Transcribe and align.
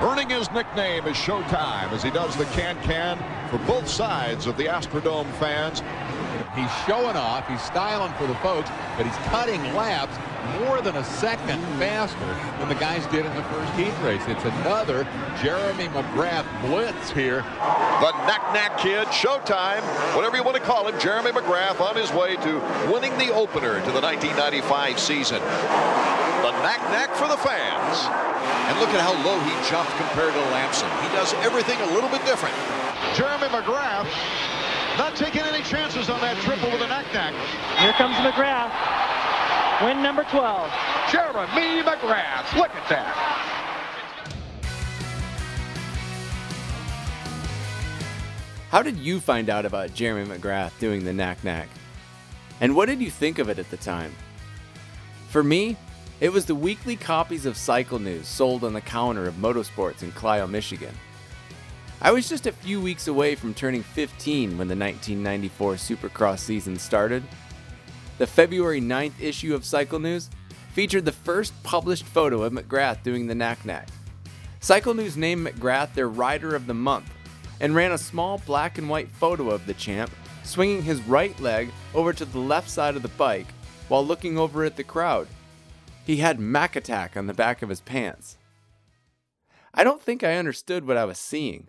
earning 0.00 0.30
his 0.30 0.50
nickname 0.52 1.04
as 1.06 1.16
Showtime 1.16 1.90
as 1.92 2.02
he 2.02 2.10
does 2.10 2.36
the 2.36 2.44
can-can 2.46 3.18
for 3.50 3.58
both 3.66 3.88
sides 3.88 4.46
of 4.46 4.56
the 4.56 4.64
Astrodome 4.64 5.30
fans. 5.34 5.82
He's 6.54 6.70
showing 6.86 7.16
off, 7.16 7.48
he's 7.48 7.62
styling 7.62 8.12
for 8.14 8.26
the 8.26 8.34
folks, 8.36 8.70
but 8.96 9.06
he's 9.06 9.16
cutting 9.28 9.62
laps 9.74 10.16
more 10.60 10.80
than 10.80 10.96
a 10.96 11.04
second 11.04 11.60
faster 11.78 12.18
than 12.58 12.68
the 12.68 12.74
guys 12.74 13.06
did 13.06 13.26
in 13.26 13.34
the 13.34 13.42
first 13.44 13.72
heat 13.74 13.92
race. 14.02 14.22
It's 14.26 14.44
another 14.44 15.04
Jeremy 15.42 15.88
McGrath 15.88 16.46
blitz 16.62 17.10
here. 17.10 17.42
The 18.00 18.12
nac-nac 18.26 18.78
kid, 18.78 19.08
Showtime, 19.08 19.82
whatever 20.14 20.36
you 20.36 20.42
want 20.42 20.56
to 20.56 20.62
call 20.62 20.88
him, 20.88 20.98
Jeremy 21.00 21.32
McGrath 21.32 21.80
on 21.80 21.96
his 21.96 22.12
way 22.12 22.36
to 22.36 22.90
winning 22.90 23.16
the 23.18 23.32
opener 23.34 23.80
to 23.80 23.92
the 23.92 24.00
1995 24.00 24.98
season. 24.98 25.40
The 25.40 26.52
nac-nac 26.62 27.14
for 27.14 27.28
the 27.28 27.36
fans. 27.36 28.27
And 28.68 28.78
look 28.80 28.90
at 28.90 29.00
how 29.00 29.16
low 29.24 29.40
he 29.40 29.50
jumped 29.68 29.90
compared 29.96 30.34
to 30.34 30.40
Lamson. 30.52 30.90
He 31.00 31.08
does 31.16 31.32
everything 31.40 31.80
a 31.80 31.86
little 31.86 32.10
bit 32.10 32.24
different. 32.24 32.54
Jeremy 33.16 33.48
McGrath 33.48 34.06
not 34.98 35.16
taking 35.16 35.40
any 35.42 35.64
chances 35.64 36.10
on 36.10 36.20
that 36.20 36.36
triple 36.42 36.70
with 36.70 36.82
a 36.82 36.86
nac-nac. 36.88 37.32
Here 37.80 37.92
comes 37.92 38.16
McGrath. 38.16 38.74
Win 39.82 40.02
number 40.02 40.24
12. 40.24 40.70
Jeremy 41.10 41.82
McGrath. 41.82 42.56
Look 42.56 42.74
at 42.74 42.88
that. 42.90 43.14
How 48.70 48.82
did 48.82 48.98
you 48.98 49.18
find 49.18 49.48
out 49.48 49.64
about 49.64 49.94
Jeremy 49.94 50.28
McGrath 50.28 50.78
doing 50.78 51.04
the 51.04 51.12
nac 51.12 51.42
nac? 51.42 51.68
And 52.60 52.76
what 52.76 52.86
did 52.86 53.00
you 53.00 53.10
think 53.10 53.38
of 53.38 53.48
it 53.48 53.58
at 53.58 53.70
the 53.70 53.78
time? 53.78 54.12
For 55.28 55.42
me, 55.42 55.76
it 56.20 56.32
was 56.32 56.46
the 56.46 56.54
weekly 56.54 56.96
copies 56.96 57.46
of 57.46 57.56
Cycle 57.56 58.00
News 58.00 58.26
sold 58.26 58.64
on 58.64 58.72
the 58.72 58.80
counter 58.80 59.26
of 59.26 59.34
MotoSports 59.34 60.02
in 60.02 60.10
Clio, 60.12 60.48
Michigan. 60.48 60.94
I 62.00 62.10
was 62.10 62.28
just 62.28 62.46
a 62.46 62.52
few 62.52 62.80
weeks 62.80 63.06
away 63.06 63.36
from 63.36 63.54
turning 63.54 63.82
15 63.82 64.58
when 64.58 64.68
the 64.68 64.76
1994 64.76 65.74
Supercross 65.74 66.40
season 66.40 66.76
started. 66.76 67.22
The 68.18 68.26
February 68.26 68.80
9th 68.80 69.20
issue 69.20 69.54
of 69.54 69.64
Cycle 69.64 70.00
News 70.00 70.28
featured 70.72 71.04
the 71.04 71.12
first 71.12 71.60
published 71.62 72.04
photo 72.04 72.42
of 72.42 72.52
McGrath 72.52 73.04
doing 73.04 73.28
the 73.28 73.34
nac 73.34 73.64
nac. 73.64 73.88
Cycle 74.58 74.94
News 74.94 75.16
named 75.16 75.46
McGrath 75.46 75.94
their 75.94 76.08
Rider 76.08 76.56
of 76.56 76.66
the 76.66 76.74
Month 76.74 77.12
and 77.60 77.76
ran 77.76 77.92
a 77.92 77.98
small 77.98 78.38
black 78.38 78.78
and 78.78 78.88
white 78.88 79.08
photo 79.08 79.50
of 79.50 79.66
the 79.66 79.74
champ 79.74 80.10
swinging 80.42 80.82
his 80.82 81.00
right 81.02 81.38
leg 81.40 81.68
over 81.94 82.12
to 82.12 82.24
the 82.24 82.38
left 82.38 82.70
side 82.70 82.96
of 82.96 83.02
the 83.02 83.08
bike 83.08 83.46
while 83.88 84.04
looking 84.04 84.36
over 84.36 84.64
at 84.64 84.76
the 84.76 84.84
crowd. 84.84 85.28
He 86.08 86.16
had 86.16 86.40
Mac 86.40 86.74
Attack 86.74 87.18
on 87.18 87.26
the 87.26 87.34
back 87.34 87.60
of 87.60 87.68
his 87.68 87.82
pants. 87.82 88.38
I 89.74 89.84
don't 89.84 90.00
think 90.00 90.24
I 90.24 90.38
understood 90.38 90.86
what 90.86 90.96
I 90.96 91.04
was 91.04 91.18
seeing. 91.18 91.68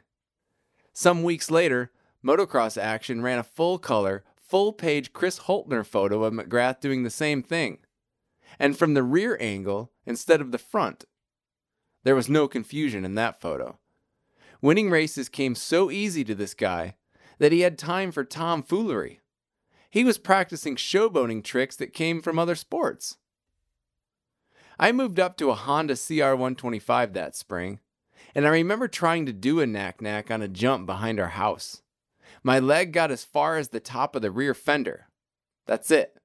Some 0.93 1.23
weeks 1.23 1.51
later, 1.51 1.91
Motocross 2.23 2.81
Action 2.81 3.21
ran 3.21 3.37
a 3.37 3.43
full 3.43 3.77
color, 3.77 4.23
full 4.37 4.71
page 4.71 5.11
Chris 5.11 5.39
Holtner 5.39 5.85
photo 5.85 6.23
of 6.23 6.33
McGrath 6.33 6.79
doing 6.79 7.03
the 7.03 7.09
same 7.09 7.43
thing, 7.43 7.79
and 8.57 8.77
from 8.77 8.93
the 8.93 9.03
rear 9.03 9.37
angle 9.41 9.91
instead 10.05 10.39
of 10.39 10.53
the 10.53 10.57
front. 10.57 11.03
There 12.05 12.15
was 12.15 12.29
no 12.29 12.47
confusion 12.47 13.03
in 13.03 13.15
that 13.15 13.41
photo. 13.41 13.77
Winning 14.61 14.89
races 14.89 15.27
came 15.27 15.53
so 15.53 15.91
easy 15.91 16.23
to 16.23 16.33
this 16.33 16.53
guy 16.53 16.95
that 17.39 17.51
he 17.51 17.59
had 17.59 17.77
time 17.77 18.13
for 18.13 18.23
tomfoolery. 18.23 19.19
He 19.89 20.05
was 20.05 20.17
practicing 20.17 20.77
showboating 20.77 21.43
tricks 21.43 21.75
that 21.75 21.93
came 21.93 22.21
from 22.21 22.39
other 22.39 22.55
sports. 22.55 23.17
I 24.80 24.91
moved 24.91 25.19
up 25.19 25.35
to 25.38 25.49
a 25.49 25.55
Honda 25.55 25.95
CR125 25.95 27.13
that 27.13 27.35
spring 27.35 27.80
and 28.35 28.45
I 28.45 28.52
remember 28.52 28.88
trying 28.88 29.25
to 29.25 29.33
do 29.33 29.59
a 29.59 29.67
nac 29.67 30.02
nac 30.02 30.31
on 30.31 30.41
a 30.41 30.47
jump 30.47 30.85
behind 30.85 31.19
our 31.19 31.30
house. 31.30 31.81
My 32.44 32.59
leg 32.59 32.94
got 32.94 33.11
as 33.11 33.23
far 33.23 33.57
as 33.57 33.69
the 33.69 33.80
top 33.80 34.16
of 34.16 34.22
the 34.22 34.31
rear 34.31 34.53
fender. 34.53 35.07
That's 35.66 35.91
it. 35.91 36.17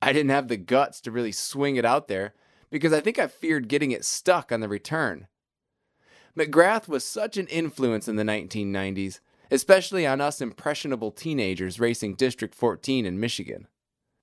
I 0.00 0.12
didn't 0.12 0.30
have 0.30 0.48
the 0.48 0.56
guts 0.56 1.00
to 1.02 1.10
really 1.10 1.32
swing 1.32 1.76
it 1.76 1.84
out 1.84 2.08
there 2.08 2.34
because 2.70 2.92
I 2.92 3.00
think 3.00 3.18
I 3.18 3.26
feared 3.26 3.68
getting 3.68 3.90
it 3.90 4.04
stuck 4.04 4.52
on 4.52 4.60
the 4.60 4.68
return. 4.68 5.26
McGrath 6.36 6.86
was 6.86 7.04
such 7.04 7.36
an 7.36 7.48
influence 7.48 8.06
in 8.06 8.16
the 8.16 8.22
1990s, 8.22 9.20
especially 9.50 10.06
on 10.06 10.20
us 10.20 10.40
impressionable 10.40 11.10
teenagers 11.10 11.80
racing 11.80 12.14
District 12.14 12.54
14 12.54 13.04
in 13.04 13.18
Michigan. 13.18 13.66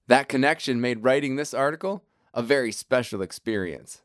That 0.08 0.30
connection 0.30 0.80
made 0.80 1.04
writing 1.04 1.36
this 1.36 1.54
article 1.54 2.04
a 2.36 2.44
very 2.44 2.72
special 2.72 3.24
experience. 3.24 4.04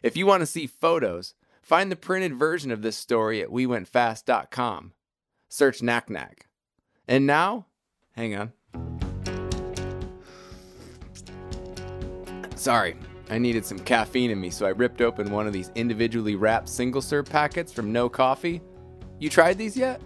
If 0.00 0.16
you 0.16 0.26
want 0.26 0.42
to 0.42 0.46
see 0.46 0.68
photos, 0.68 1.34
Find 1.68 1.92
the 1.92 1.96
printed 1.96 2.34
version 2.34 2.70
of 2.70 2.80
this 2.80 2.96
story 2.96 3.42
at 3.42 3.50
wewentfast.com. 3.50 4.92
Search 5.50 5.82
Nac 5.82 6.08
Nac. 6.08 6.46
And 7.06 7.26
now, 7.26 7.66
hang 8.16 8.34
on. 8.34 8.54
Sorry, 12.54 12.96
I 13.28 13.36
needed 13.36 13.66
some 13.66 13.80
caffeine 13.80 14.30
in 14.30 14.40
me, 14.40 14.48
so 14.48 14.64
I 14.64 14.70
ripped 14.70 15.02
open 15.02 15.30
one 15.30 15.46
of 15.46 15.52
these 15.52 15.70
individually 15.74 16.36
wrapped 16.36 16.70
single 16.70 17.02
serve 17.02 17.26
packets 17.26 17.70
from 17.70 17.92
NOO 17.92 18.08
Coffee. 18.08 18.62
You 19.18 19.28
tried 19.28 19.58
these 19.58 19.76
yet? 19.76 20.00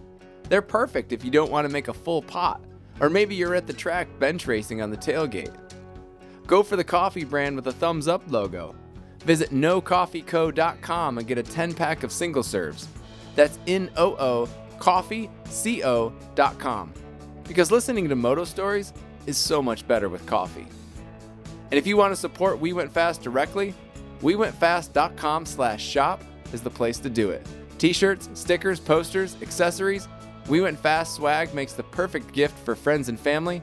They're 0.48 0.62
perfect 0.62 1.12
if 1.12 1.24
you 1.24 1.30
don't 1.30 1.52
want 1.52 1.64
to 1.68 1.72
make 1.72 1.86
a 1.86 1.94
full 1.94 2.22
pot, 2.22 2.60
or 2.98 3.08
maybe 3.08 3.36
you're 3.36 3.54
at 3.54 3.68
the 3.68 3.72
track 3.72 4.08
bench 4.18 4.48
racing 4.48 4.82
on 4.82 4.90
the 4.90 4.96
tailgate. 4.96 5.54
Go 6.46 6.62
for 6.62 6.76
the 6.76 6.84
coffee 6.84 7.24
brand 7.24 7.56
with 7.56 7.66
a 7.66 7.72
thumbs 7.72 8.08
up 8.08 8.22
logo 8.28 8.74
Visit 9.24 9.50
noocoffeeco.com 9.50 11.18
and 11.18 11.26
get 11.26 11.38
a 11.38 11.42
10 11.42 11.74
pack 11.74 12.02
of 12.02 12.12
single 12.12 12.42
serves. 12.42 12.88
That's 13.34 13.58
N 13.66 13.90
O 13.96 14.14
O 14.16 14.48
coffeeco.com. 14.78 16.92
Because 17.44 17.70
listening 17.70 18.08
to 18.08 18.16
moto 18.16 18.44
stories 18.44 18.92
is 19.26 19.38
so 19.38 19.62
much 19.62 19.86
better 19.86 20.08
with 20.08 20.26
coffee. 20.26 20.66
And 21.70 21.78
if 21.78 21.86
you 21.86 21.96
want 21.96 22.10
to 22.12 22.16
support 22.16 22.58
We 22.58 22.72
Went 22.72 22.90
Fast 22.92 23.22
directly, 23.22 23.74
wewentfast.com 24.22 25.46
slash 25.46 25.84
shop 25.84 26.24
is 26.52 26.62
the 26.62 26.70
place 26.70 26.98
to 26.98 27.08
do 27.08 27.30
it. 27.30 27.46
T-shirts, 27.78 28.28
stickers, 28.34 28.80
posters, 28.80 29.36
accessories, 29.40 30.08
We 30.48 30.60
Went 30.60 30.80
Fast 30.80 31.14
swag 31.14 31.54
makes 31.54 31.74
the 31.74 31.84
perfect 31.84 32.32
gift 32.32 32.58
for 32.58 32.74
friends 32.74 33.08
and 33.08 33.18
family. 33.18 33.62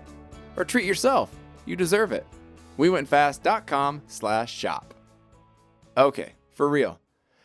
Or 0.56 0.64
treat 0.64 0.86
yourself. 0.86 1.36
You 1.66 1.76
deserve 1.76 2.14
it. 2.14 2.26
WeWentFast.com 2.80 4.04
slash 4.08 4.54
shop. 4.54 4.94
Okay, 5.98 6.34
for 6.54 6.70
real. 6.70 7.00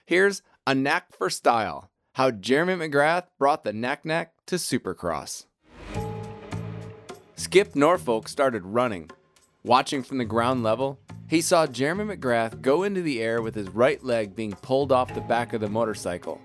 Here's 0.07 0.43
a 0.65 0.75
knack 0.75 1.13
for 1.13 1.29
style 1.29 1.91
how 2.13 2.31
Jeremy 2.31 2.75
McGrath 2.75 3.25
brought 3.39 3.65
the 3.65 3.73
nac 3.73 4.05
nac 4.05 4.33
to 4.47 4.55
Supercross. 4.55 5.47
Skip 7.35 7.75
Norfolk 7.75 8.29
started 8.29 8.65
running. 8.65 9.11
Watching 9.65 10.05
from 10.05 10.19
the 10.19 10.25
ground 10.25 10.63
level, 10.63 11.01
he 11.27 11.41
saw 11.41 11.67
Jeremy 11.67 12.17
McGrath 12.17 12.63
go 12.63 12.85
into 12.85 13.03
the 13.03 13.21
air 13.21 13.43
with 13.43 13.57
his 13.57 13.69
right 13.71 14.03
leg 14.05 14.37
being 14.37 14.53
pulled 14.53 14.93
off 14.93 15.13
the 15.15 15.21
back 15.23 15.53
of 15.53 15.61
the 15.61 15.69
motorcycle, 15.69 16.41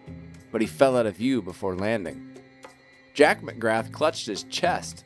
but 0.52 0.62
he 0.62 0.68
fell 0.68 0.98
out 0.98 1.06
of 1.06 1.16
view 1.16 1.44
before 1.44 1.76
landing. 1.76 2.36
Jack 3.14 3.44
McGrath 3.44 3.92
clutched 3.92 4.26
his 4.26 4.46
chest. 4.46 5.04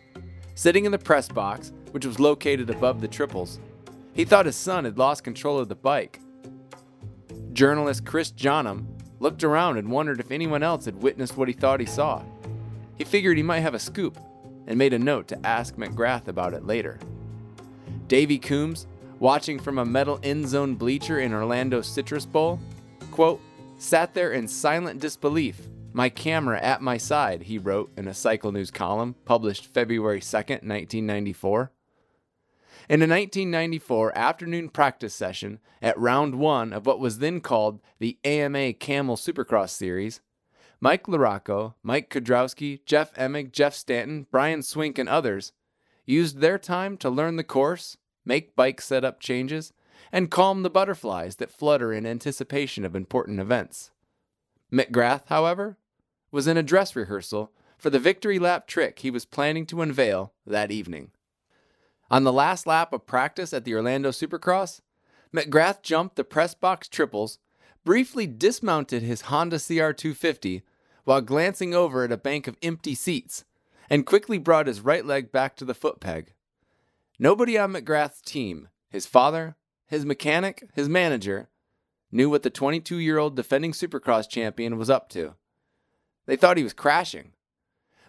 Sitting 0.55 0.85
in 0.85 0.91
the 0.93 0.97
press 0.97 1.27
box, 1.27 1.73
which 1.91 2.05
was 2.05 2.19
located 2.19 2.69
above 2.69 3.01
the 3.01 3.07
triples, 3.07 3.59
he 4.13 4.25
thought 4.25 4.45
his 4.45 4.55
son 4.55 4.85
had 4.85 4.97
lost 4.97 5.23
control 5.23 5.59
of 5.59 5.69
the 5.69 5.75
bike 5.75 6.19
Journalist 7.53 8.03
Chris 8.03 8.31
Jonnum 8.31 8.87
looked 9.19 9.43
around 9.43 9.77
and 9.77 9.91
wondered 9.91 10.19
if 10.19 10.31
anyone 10.31 10.63
else 10.63 10.85
had 10.85 11.03
witnessed 11.03 11.37
what 11.37 11.47
he 11.47 11.53
thought 11.53 11.79
he 11.79 11.85
saw. 11.85 12.23
He 12.97 13.03
figured 13.03 13.37
he 13.37 13.43
might 13.43 13.59
have 13.59 13.75
a 13.75 13.79
scoop 13.79 14.17
and 14.65 14.77
made 14.77 14.93
a 14.93 14.99
note 14.99 15.27
to 15.27 15.45
ask 15.45 15.75
McGrath 15.75 16.27
about 16.27 16.53
it 16.53 16.65
later. 16.65 16.99
Davy 18.07 18.39
Coombs, 18.39 18.87
watching 19.19 19.59
from 19.59 19.77
a 19.77 19.85
metal 19.85 20.19
end 20.23 20.47
zone 20.47 20.75
bleacher 20.75 21.19
in 21.19 21.33
Orlando's 21.33 21.87
Citrus 21.87 22.25
Bowl, 22.25 22.59
quote, 23.11 23.39
sat 23.77 24.13
there 24.13 24.33
in 24.33 24.47
silent 24.47 24.99
disbelief, 24.99 25.67
my 25.93 26.09
camera 26.09 26.59
at 26.59 26.81
my 26.81 26.97
side, 26.97 27.43
he 27.43 27.59
wrote 27.59 27.91
in 27.97 28.07
a 28.07 28.13
Cycle 28.15 28.51
News 28.51 28.71
column 28.71 29.15
published 29.25 29.71
February 29.71 30.21
2nd, 30.21 30.63
1994. 30.63 31.71
In 32.89 33.01
a 33.01 33.07
1994 33.07 34.17
afternoon 34.17 34.67
practice 34.67 35.15
session 35.15 35.59
at 35.81 35.97
round 35.97 36.35
one 36.35 36.73
of 36.73 36.85
what 36.85 36.99
was 36.99 37.19
then 37.19 37.39
called 37.39 37.79
the 37.99 38.17
AMA 38.25 38.73
Camel 38.73 39.15
Supercross 39.15 39.69
Series, 39.69 40.19
Mike 40.81 41.05
LaRocco, 41.05 41.75
Mike 41.81 42.09
Kiedrowski, 42.09 42.83
Jeff 42.85 43.13
Emig, 43.13 43.53
Jeff 43.53 43.73
Stanton, 43.73 44.27
Brian 44.29 44.61
Swink, 44.61 44.97
and 44.97 45.07
others 45.07 45.53
used 46.05 46.39
their 46.39 46.57
time 46.57 46.97
to 46.97 47.09
learn 47.09 47.37
the 47.37 47.43
course, 47.45 47.95
make 48.25 48.53
bike 48.53 48.81
setup 48.81 49.21
changes, 49.21 49.71
and 50.11 50.29
calm 50.29 50.63
the 50.63 50.69
butterflies 50.69 51.37
that 51.37 51.51
flutter 51.51 51.93
in 51.93 52.05
anticipation 52.05 52.83
of 52.83 52.97
important 52.97 53.39
events. 53.39 53.91
McGrath, 54.73 55.27
however, 55.27 55.77
was 56.31 56.47
in 56.47 56.57
a 56.57 56.63
dress 56.63 56.97
rehearsal 56.97 57.53
for 57.77 57.89
the 57.89 57.99
victory 57.99 58.39
lap 58.39 58.67
trick 58.67 58.99
he 58.99 59.09
was 59.09 59.23
planning 59.23 59.65
to 59.67 59.81
unveil 59.81 60.33
that 60.45 60.69
evening. 60.69 61.11
On 62.11 62.23
the 62.23 62.33
last 62.33 62.67
lap 62.67 62.93
of 62.93 63.05
practice 63.05 63.53
at 63.53 63.65
the 63.65 63.73
Orlando 63.73 64.11
Supercross, 64.11 64.81
McGrath 65.33 65.81
jumped 65.81 66.15
the 66.15 66.23
press 66.23 66.53
box 66.53 66.87
triples, 66.87 67.39
briefly 67.83 68.27
dismounted 68.27 69.01
his 69.01 69.21
Honda 69.21 69.57
CR250 69.57 70.61
while 71.05 71.21
glancing 71.21 71.73
over 71.73 72.03
at 72.03 72.11
a 72.11 72.17
bank 72.17 72.47
of 72.47 72.57
empty 72.61 72.95
seats 72.95 73.45
and 73.89 74.05
quickly 74.05 74.37
brought 74.37 74.67
his 74.67 74.81
right 74.81 75.05
leg 75.05 75.31
back 75.31 75.55
to 75.55 75.65
the 75.65 75.73
foot 75.73 75.99
peg. 75.99 76.33
Nobody 77.19 77.57
on 77.57 77.73
McGrath's 77.73 78.21
team, 78.21 78.69
his 78.89 79.05
father, 79.05 79.55
his 79.87 80.05
mechanic, 80.05 80.69
his 80.73 80.87
manager, 80.87 81.49
knew 82.11 82.29
what 82.29 82.43
the 82.43 82.49
22 82.49 82.97
year 82.97 83.17
old 83.17 83.35
defending 83.35 83.71
Supercross 83.71 84.29
champion 84.29 84.77
was 84.77 84.89
up 84.89 85.09
to. 85.09 85.35
They 86.25 86.35
thought 86.35 86.57
he 86.57 86.63
was 86.63 86.73
crashing. 86.73 87.33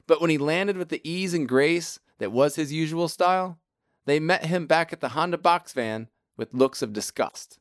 But 0.07 0.21
when 0.21 0.31
he 0.31 0.39
landed 0.39 0.77
with 0.77 0.91
the 0.91 1.01
ease 1.09 1.35
and 1.35 1.49
grace 1.49 1.99
that 2.19 2.33
was 2.33 2.57
his 2.57 2.73
usual 2.73 3.09
style, 3.09 3.59
they 4.07 4.21
met 4.21 4.47
him 4.47 4.67
back 4.67 4.93
at 4.93 5.01
the 5.01 5.11
Honda 5.11 5.39
box 5.39 5.73
van 5.73 6.09
with 6.37 6.55
looks 6.55 6.83
of 6.83 6.93
disgust. 6.93 7.59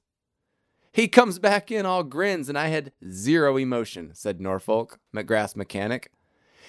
He 0.92 1.07
comes 1.07 1.40
back 1.40 1.72
in 1.72 1.86
all 1.86 2.04
grins, 2.04 2.50
and 2.50 2.57
I 2.57 2.68
had 2.68 2.92
zero 3.10 3.57
emotion, 3.57 4.12
said 4.13 4.40
Norfolk, 4.40 5.00
McGrath's 5.16 5.56
mechanic. 5.56 6.12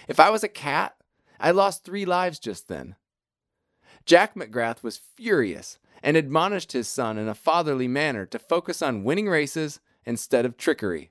If 0.09 0.19
I 0.19 0.31
was 0.31 0.43
a 0.43 0.49
cat, 0.49 0.95
I 1.39 1.51
lost 1.51 1.85
three 1.85 2.05
lives 2.05 2.39
just 2.39 2.69
then. 2.69 2.97
Jack 4.07 4.35
McGrath 4.35 4.83
was 4.83 4.97
furious 4.97 5.79
and 6.03 6.17
admonished 6.17 6.73
his 6.73 6.89
son 6.89 7.19
in 7.19 7.29
a 7.29 7.35
fatherly 7.35 7.89
manner 7.89 8.27
to 8.27 8.39
focus 8.39 8.83
on 8.83 9.05
winning 9.05 9.29
races 9.29 9.81
instead 10.05 10.45
of 10.45 10.57
trickery. 10.57 11.11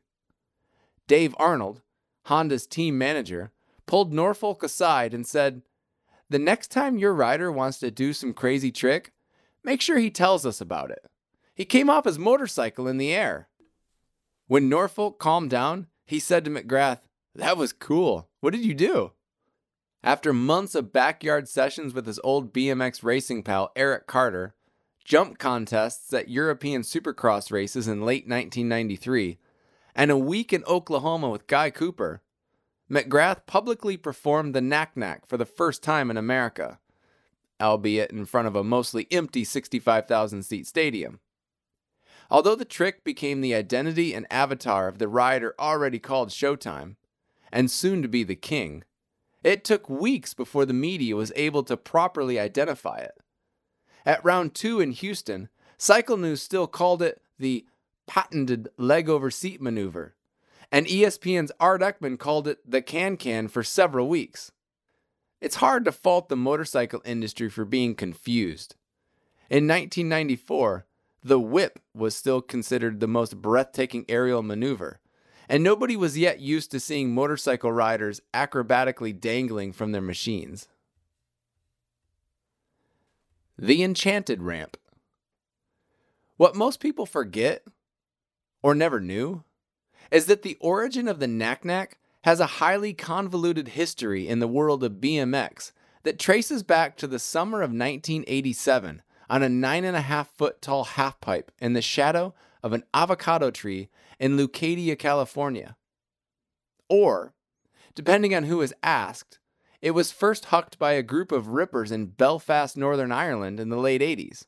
Dave 1.07 1.35
Arnold, 1.37 1.81
Honda's 2.25 2.67
team 2.67 2.97
manager, 2.97 3.51
pulled 3.85 4.13
Norfolk 4.13 4.63
aside 4.63 5.13
and 5.13 5.25
said, 5.27 5.61
The 6.29 6.39
next 6.39 6.71
time 6.71 6.97
your 6.97 7.13
rider 7.13 7.51
wants 7.51 7.79
to 7.79 7.91
do 7.91 8.13
some 8.13 8.33
crazy 8.33 8.71
trick, 8.71 9.11
make 9.63 9.81
sure 9.81 9.97
he 9.97 10.09
tells 10.09 10.45
us 10.45 10.61
about 10.61 10.91
it. 10.91 11.05
He 11.53 11.65
came 11.65 11.89
off 11.89 12.05
his 12.05 12.17
motorcycle 12.17 12.87
in 12.87 12.97
the 12.97 13.13
air. 13.13 13.47
When 14.47 14.69
Norfolk 14.69 15.19
calmed 15.19 15.49
down, 15.49 15.87
he 16.05 16.19
said 16.19 16.45
to 16.45 16.51
McGrath, 16.51 17.01
That 17.35 17.57
was 17.57 17.73
cool. 17.73 18.29
What 18.39 18.53
did 18.53 18.65
you 18.65 18.73
do? 18.73 19.11
After 20.03 20.33
months 20.33 20.75
of 20.75 20.91
backyard 20.91 21.47
sessions 21.47 21.93
with 21.93 22.05
his 22.05 22.19
old 22.23 22.53
BMX 22.53 23.03
racing 23.03 23.43
pal 23.43 23.71
Eric 23.75 24.05
Carter, 24.05 24.53
jump 25.05 25.37
contests 25.37 26.13
at 26.13 26.29
European 26.29 26.81
Supercross 26.81 27.51
races 27.51 27.87
in 27.87 28.01
late 28.01 28.27
1993, 28.27 29.37
and 29.95 30.11
a 30.11 30.17
week 30.17 30.51
in 30.51 30.63
Oklahoma 30.65 31.29
with 31.29 31.47
Guy 31.47 31.69
Cooper, 31.69 32.21
McGrath 32.91 33.45
publicly 33.45 33.97
performed 33.97 34.53
the 34.53 34.61
Nac 34.61 34.95
Nac 34.97 35.25
for 35.25 35.37
the 35.37 35.45
first 35.45 35.81
time 35.81 36.11
in 36.11 36.17
America, 36.17 36.79
albeit 37.61 38.11
in 38.11 38.25
front 38.25 38.47
of 38.47 38.55
a 38.55 38.63
mostly 38.63 39.07
empty 39.11 39.43
65,000 39.43 40.43
seat 40.43 40.67
stadium. 40.67 41.19
Although 42.29 42.55
the 42.55 42.65
trick 42.65 43.03
became 43.03 43.41
the 43.41 43.55
identity 43.55 44.13
and 44.13 44.25
avatar 44.31 44.87
of 44.87 44.97
the 44.97 45.07
rider 45.07 45.55
already 45.59 45.99
called 45.99 46.29
Showtime, 46.29 46.95
and 47.51 47.69
soon 47.69 48.01
to 48.01 48.07
be 48.07 48.23
the 48.23 48.35
King, 48.35 48.83
it 49.43 49.63
took 49.63 49.89
weeks 49.89 50.33
before 50.33 50.65
the 50.65 50.73
media 50.73 51.15
was 51.15 51.31
able 51.35 51.63
to 51.63 51.77
properly 51.77 52.39
identify 52.39 52.97
it. 52.97 53.13
At 54.05 54.23
round 54.23 54.53
two 54.53 54.79
in 54.79 54.91
Houston, 54.91 55.49
Cycle 55.77 56.17
News 56.17 56.41
still 56.41 56.67
called 56.67 57.01
it 57.01 57.21
the 57.37 57.65
patented 58.07 58.69
leg 58.77 59.09
over 59.09 59.29
seat 59.29 59.61
maneuver, 59.61 60.15
and 60.71 60.85
ESPN's 60.85 61.51
Art 61.59 61.81
Eckman 61.81 62.17
called 62.17 62.47
it 62.47 62.59
the 62.69 62.81
can 62.81 63.17
can 63.17 63.47
for 63.47 63.63
several 63.63 64.07
weeks. 64.07 64.51
It's 65.41 65.55
hard 65.57 65.85
to 65.85 65.91
fault 65.91 66.29
the 66.29 66.35
motorcycle 66.35 67.01
industry 67.03 67.49
for 67.49 67.65
being 67.65 67.95
confused. 67.95 68.75
In 69.49 69.67
1994, 69.67 70.85
the 71.21 71.39
whip 71.39 71.79
was 71.93 72.15
still 72.15 72.41
considered 72.41 72.99
the 72.99 73.07
most 73.07 73.41
breathtaking 73.41 74.05
aerial 74.07 74.41
maneuver, 74.41 74.99
and 75.49 75.63
nobody 75.63 75.95
was 75.95 76.17
yet 76.17 76.39
used 76.39 76.71
to 76.71 76.79
seeing 76.79 77.13
motorcycle 77.13 77.71
riders 77.71 78.21
acrobatically 78.33 79.17
dangling 79.19 79.73
from 79.73 79.91
their 79.91 80.01
machines. 80.01 80.67
The 83.57 83.83
Enchanted 83.83 84.41
Ramp. 84.41 84.77
What 86.37 86.55
most 86.55 86.79
people 86.79 87.05
forget, 87.05 87.63
or 88.61 88.73
never 88.73 88.99
knew, 88.99 89.43
is 90.13 90.27
that 90.27 90.43
the 90.43 90.57
origin 90.59 91.07
of 91.07 91.19
the 91.19 91.27
Nac 91.27 91.65
Nac 91.65 91.97
has 92.21 92.39
a 92.39 92.45
highly 92.45 92.93
convoluted 92.93 93.69
history 93.69 94.27
in 94.27 94.37
the 94.37 94.47
world 94.47 94.83
of 94.83 95.01
BMX 95.01 95.71
that 96.03 96.19
traces 96.19 96.61
back 96.61 96.95
to 96.97 97.07
the 97.07 97.17
summer 97.17 97.63
of 97.63 97.71
1987 97.71 99.01
on 99.27 99.41
a 99.41 99.49
nine 99.49 99.83
and 99.83 99.97
a 99.97 100.01
half 100.01 100.29
foot 100.37 100.61
tall 100.61 100.83
half 100.83 101.19
pipe 101.19 101.51
in 101.59 101.73
the 101.73 101.81
shadow 101.81 102.35
of 102.61 102.73
an 102.73 102.83
avocado 102.93 103.49
tree 103.49 103.89
in 104.19 104.37
Leucadia, 104.37 104.95
California. 104.95 105.75
Or, 106.87 107.33
depending 107.95 108.35
on 108.35 108.43
who 108.43 108.61
is 108.61 108.75
asked, 108.83 109.39
it 109.81 109.91
was 109.91 110.11
first 110.11 110.45
hucked 110.45 110.77
by 110.77 110.91
a 110.91 111.01
group 111.01 111.31
of 111.31 111.47
rippers 111.47 111.91
in 111.91 112.05
Belfast, 112.05 112.77
Northern 112.77 113.11
Ireland 113.11 113.59
in 113.59 113.69
the 113.69 113.77
late 113.77 114.01
80s. 114.01 114.45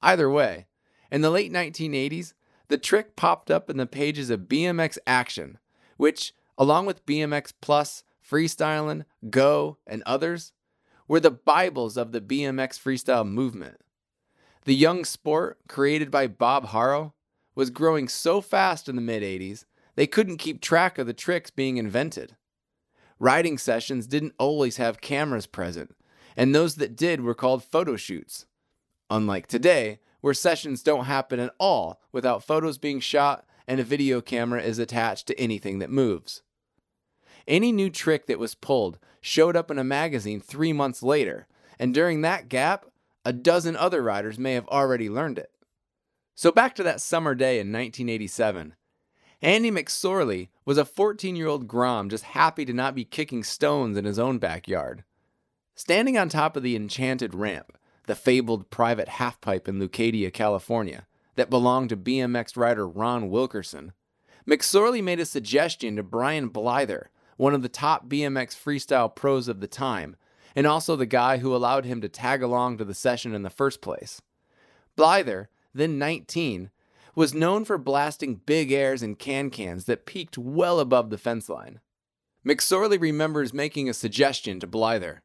Either 0.00 0.30
way, 0.30 0.68
in 1.12 1.20
the 1.20 1.30
late 1.30 1.52
1980s, 1.52 2.32
the 2.68 2.78
trick 2.78 3.16
popped 3.16 3.50
up 3.50 3.68
in 3.68 3.76
the 3.76 3.86
pages 3.86 4.30
of 4.30 4.42
BMX 4.42 4.98
Action, 5.06 5.58
which, 5.96 6.32
along 6.56 6.86
with 6.86 7.06
BMX 7.06 7.52
Plus, 7.60 8.04
Freestylin', 8.22 9.04
Go, 9.30 9.78
and 9.86 10.02
others, 10.04 10.52
were 11.06 11.20
the 11.20 11.30
Bibles 11.30 11.96
of 11.96 12.12
the 12.12 12.20
BMX 12.20 12.78
freestyle 12.78 13.26
movement. 13.26 13.80
The 14.64 14.74
young 14.74 15.04
sport, 15.04 15.58
created 15.66 16.10
by 16.10 16.26
Bob 16.26 16.66
Haro, 16.66 17.14
was 17.54 17.70
growing 17.70 18.06
so 18.06 18.40
fast 18.40 18.88
in 18.88 18.96
the 18.96 19.02
mid 19.02 19.22
80s, 19.22 19.64
they 19.96 20.06
couldn't 20.06 20.36
keep 20.36 20.60
track 20.60 20.98
of 20.98 21.06
the 21.06 21.14
tricks 21.14 21.50
being 21.50 21.78
invented. 21.78 22.36
Riding 23.18 23.58
sessions 23.58 24.06
didn't 24.06 24.34
always 24.38 24.76
have 24.76 25.00
cameras 25.00 25.46
present, 25.46 25.96
and 26.36 26.54
those 26.54 26.76
that 26.76 26.94
did 26.94 27.22
were 27.22 27.34
called 27.34 27.64
photo 27.64 27.96
shoots. 27.96 28.46
Unlike 29.10 29.46
today, 29.48 29.98
where 30.20 30.34
sessions 30.34 30.82
don't 30.82 31.04
happen 31.04 31.40
at 31.40 31.54
all 31.58 32.00
without 32.12 32.44
photos 32.44 32.78
being 32.78 33.00
shot 33.00 33.44
and 33.66 33.78
a 33.78 33.84
video 33.84 34.20
camera 34.20 34.62
is 34.62 34.78
attached 34.78 35.26
to 35.26 35.38
anything 35.38 35.78
that 35.78 35.90
moves. 35.90 36.42
Any 37.46 37.70
new 37.70 37.90
trick 37.90 38.26
that 38.26 38.38
was 38.38 38.54
pulled 38.54 38.98
showed 39.20 39.56
up 39.56 39.70
in 39.70 39.78
a 39.78 39.84
magazine 39.84 40.40
three 40.40 40.72
months 40.72 41.02
later, 41.02 41.46
and 41.78 41.94
during 41.94 42.22
that 42.22 42.48
gap, 42.48 42.86
a 43.24 43.32
dozen 43.32 43.76
other 43.76 44.02
riders 44.02 44.38
may 44.38 44.54
have 44.54 44.66
already 44.68 45.08
learned 45.08 45.38
it. 45.38 45.50
So 46.34 46.50
back 46.50 46.74
to 46.76 46.82
that 46.84 47.00
summer 47.00 47.34
day 47.34 47.54
in 47.54 47.72
1987. 47.72 48.74
Andy 49.40 49.70
McSorley 49.70 50.48
was 50.64 50.78
a 50.78 50.84
14 50.84 51.36
year 51.36 51.46
old 51.46 51.68
Grom 51.68 52.08
just 52.08 52.24
happy 52.24 52.64
to 52.64 52.72
not 52.72 52.94
be 52.94 53.04
kicking 53.04 53.44
stones 53.44 53.96
in 53.96 54.04
his 54.04 54.18
own 54.18 54.38
backyard. 54.38 55.04
Standing 55.74 56.18
on 56.18 56.28
top 56.28 56.56
of 56.56 56.62
the 56.62 56.74
enchanted 56.74 57.34
ramp, 57.34 57.77
the 58.08 58.16
fabled 58.16 58.70
private 58.70 59.06
halfpipe 59.06 59.68
in 59.68 59.78
Leucadia, 59.78 60.32
California, 60.32 61.06
that 61.36 61.50
belonged 61.50 61.90
to 61.90 61.96
BMX 61.96 62.56
rider 62.56 62.88
Ron 62.88 63.28
Wilkerson, 63.28 63.92
McSorley 64.48 65.04
made 65.04 65.20
a 65.20 65.26
suggestion 65.26 65.94
to 65.96 66.02
Brian 66.02 66.48
Blyther, 66.48 67.08
one 67.36 67.54
of 67.54 67.60
the 67.60 67.68
top 67.68 68.08
BMX 68.08 68.56
freestyle 68.56 69.14
pros 69.14 69.46
of 69.46 69.60
the 69.60 69.66
time, 69.66 70.16
and 70.56 70.66
also 70.66 70.96
the 70.96 71.04
guy 71.04 71.36
who 71.36 71.54
allowed 71.54 71.84
him 71.84 72.00
to 72.00 72.08
tag 72.08 72.42
along 72.42 72.78
to 72.78 72.84
the 72.84 72.94
session 72.94 73.34
in 73.34 73.42
the 73.42 73.50
first 73.50 73.82
place. 73.82 74.22
Blyther, 74.96 75.48
then 75.74 75.98
19, 75.98 76.70
was 77.14 77.34
known 77.34 77.66
for 77.66 77.76
blasting 77.76 78.36
big 78.46 78.72
airs 78.72 79.02
and 79.02 79.18
can 79.18 79.50
cans 79.50 79.84
that 79.84 80.06
peaked 80.06 80.38
well 80.38 80.80
above 80.80 81.10
the 81.10 81.18
fence 81.18 81.50
line. 81.50 81.80
McSorley 82.44 82.98
remembers 82.98 83.52
making 83.52 83.86
a 83.86 83.94
suggestion 83.94 84.58
to 84.60 84.66
Blyther. 84.66 85.18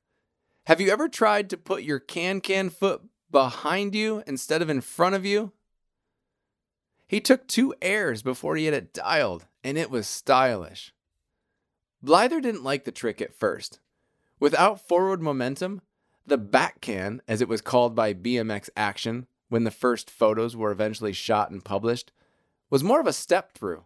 Have 0.65 0.79
you 0.79 0.91
ever 0.91 1.09
tried 1.09 1.49
to 1.49 1.57
put 1.57 1.83
your 1.83 1.99
can 1.99 2.39
can 2.39 2.69
foot 2.69 3.01
behind 3.29 3.93
you 3.93 4.23
instead 4.25 4.61
of 4.61 4.69
in 4.69 4.79
front 4.79 5.13
of 5.13 5.25
you? 5.25 5.51
He 7.05 7.19
took 7.19 7.47
two 7.47 7.75
airs 7.81 8.21
before 8.21 8.55
he 8.55 8.65
had 8.65 8.73
it 8.73 8.93
dialed, 8.93 9.45
and 9.61 9.77
it 9.77 9.91
was 9.91 10.07
stylish. 10.07 10.93
Blyther 12.01 12.41
didn't 12.41 12.63
like 12.63 12.85
the 12.85 12.91
trick 12.91 13.21
at 13.21 13.33
first. 13.33 13.79
Without 14.39 14.87
forward 14.87 15.21
momentum, 15.21 15.81
the 16.25 16.37
back 16.37 16.79
can, 16.79 17.21
as 17.27 17.41
it 17.41 17.49
was 17.49 17.61
called 17.61 17.93
by 17.93 18.13
BMX 18.13 18.69
Action 18.77 19.27
when 19.49 19.65
the 19.65 19.71
first 19.71 20.09
photos 20.09 20.55
were 20.55 20.71
eventually 20.71 21.13
shot 21.13 21.51
and 21.51 21.63
published, 21.63 22.13
was 22.69 22.83
more 22.83 23.01
of 23.01 23.07
a 23.07 23.13
step 23.13 23.51
through, 23.51 23.83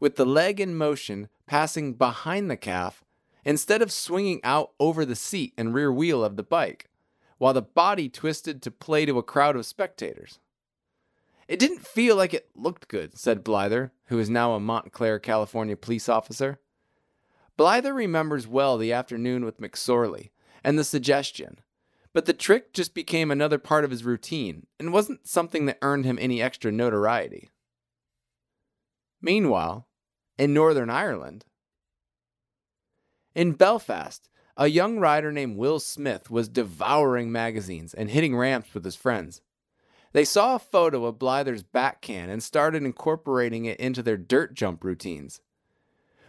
with 0.00 0.16
the 0.16 0.24
leg 0.24 0.58
in 0.58 0.74
motion 0.74 1.28
passing 1.46 1.92
behind 1.92 2.50
the 2.50 2.56
calf 2.56 3.04
instead 3.44 3.82
of 3.82 3.92
swinging 3.92 4.40
out 4.42 4.72
over 4.80 5.04
the 5.04 5.16
seat 5.16 5.52
and 5.56 5.74
rear 5.74 5.92
wheel 5.92 6.24
of 6.24 6.36
the 6.36 6.42
bike, 6.42 6.88
while 7.38 7.52
the 7.52 7.62
body 7.62 8.08
twisted 8.08 8.62
to 8.62 8.70
play 8.70 9.04
to 9.04 9.18
a 9.18 9.22
crowd 9.22 9.56
of 9.56 9.66
spectators. 9.66 10.38
It 11.46 11.58
didn't 11.58 11.86
feel 11.86 12.16
like 12.16 12.32
it 12.32 12.48
looked 12.54 12.88
good, 12.88 13.18
said 13.18 13.44
Blyther, 13.44 13.90
who 14.06 14.18
is 14.18 14.30
now 14.30 14.54
a 14.54 14.60
Montclair, 14.60 15.18
California 15.18 15.76
police 15.76 16.08
officer. 16.08 16.58
Blyther 17.58 17.94
remembers 17.94 18.46
well 18.48 18.78
the 18.78 18.92
afternoon 18.92 19.44
with 19.44 19.60
McSorley 19.60 20.30
and 20.62 20.78
the 20.78 20.84
suggestion, 20.84 21.60
but 22.12 22.26
the 22.26 22.32
trick 22.32 22.72
just 22.72 22.94
became 22.94 23.30
another 23.30 23.58
part 23.58 23.84
of 23.84 23.90
his 23.90 24.04
routine 24.04 24.66
and 24.80 24.92
wasn't 24.92 25.26
something 25.28 25.66
that 25.66 25.78
earned 25.82 26.04
him 26.04 26.18
any 26.20 26.40
extra 26.40 26.72
notoriety. 26.72 27.50
Meanwhile, 29.20 29.86
in 30.38 30.54
Northern 30.54 30.90
Ireland, 30.90 31.44
in 33.34 33.52
Belfast, 33.52 34.28
a 34.56 34.68
young 34.68 34.98
rider 34.98 35.32
named 35.32 35.56
Will 35.56 35.80
Smith 35.80 36.30
was 36.30 36.48
devouring 36.48 37.32
magazines 37.32 37.92
and 37.92 38.10
hitting 38.10 38.36
ramps 38.36 38.72
with 38.72 38.84
his 38.84 38.96
friends. 38.96 39.40
They 40.12 40.24
saw 40.24 40.54
a 40.54 40.60
photo 40.60 41.06
of 41.06 41.18
Blyther's 41.18 41.64
back 41.64 42.00
can 42.00 42.30
and 42.30 42.40
started 42.42 42.84
incorporating 42.84 43.64
it 43.64 43.80
into 43.80 44.02
their 44.02 44.16
dirt 44.16 44.54
jump 44.54 44.84
routines. 44.84 45.40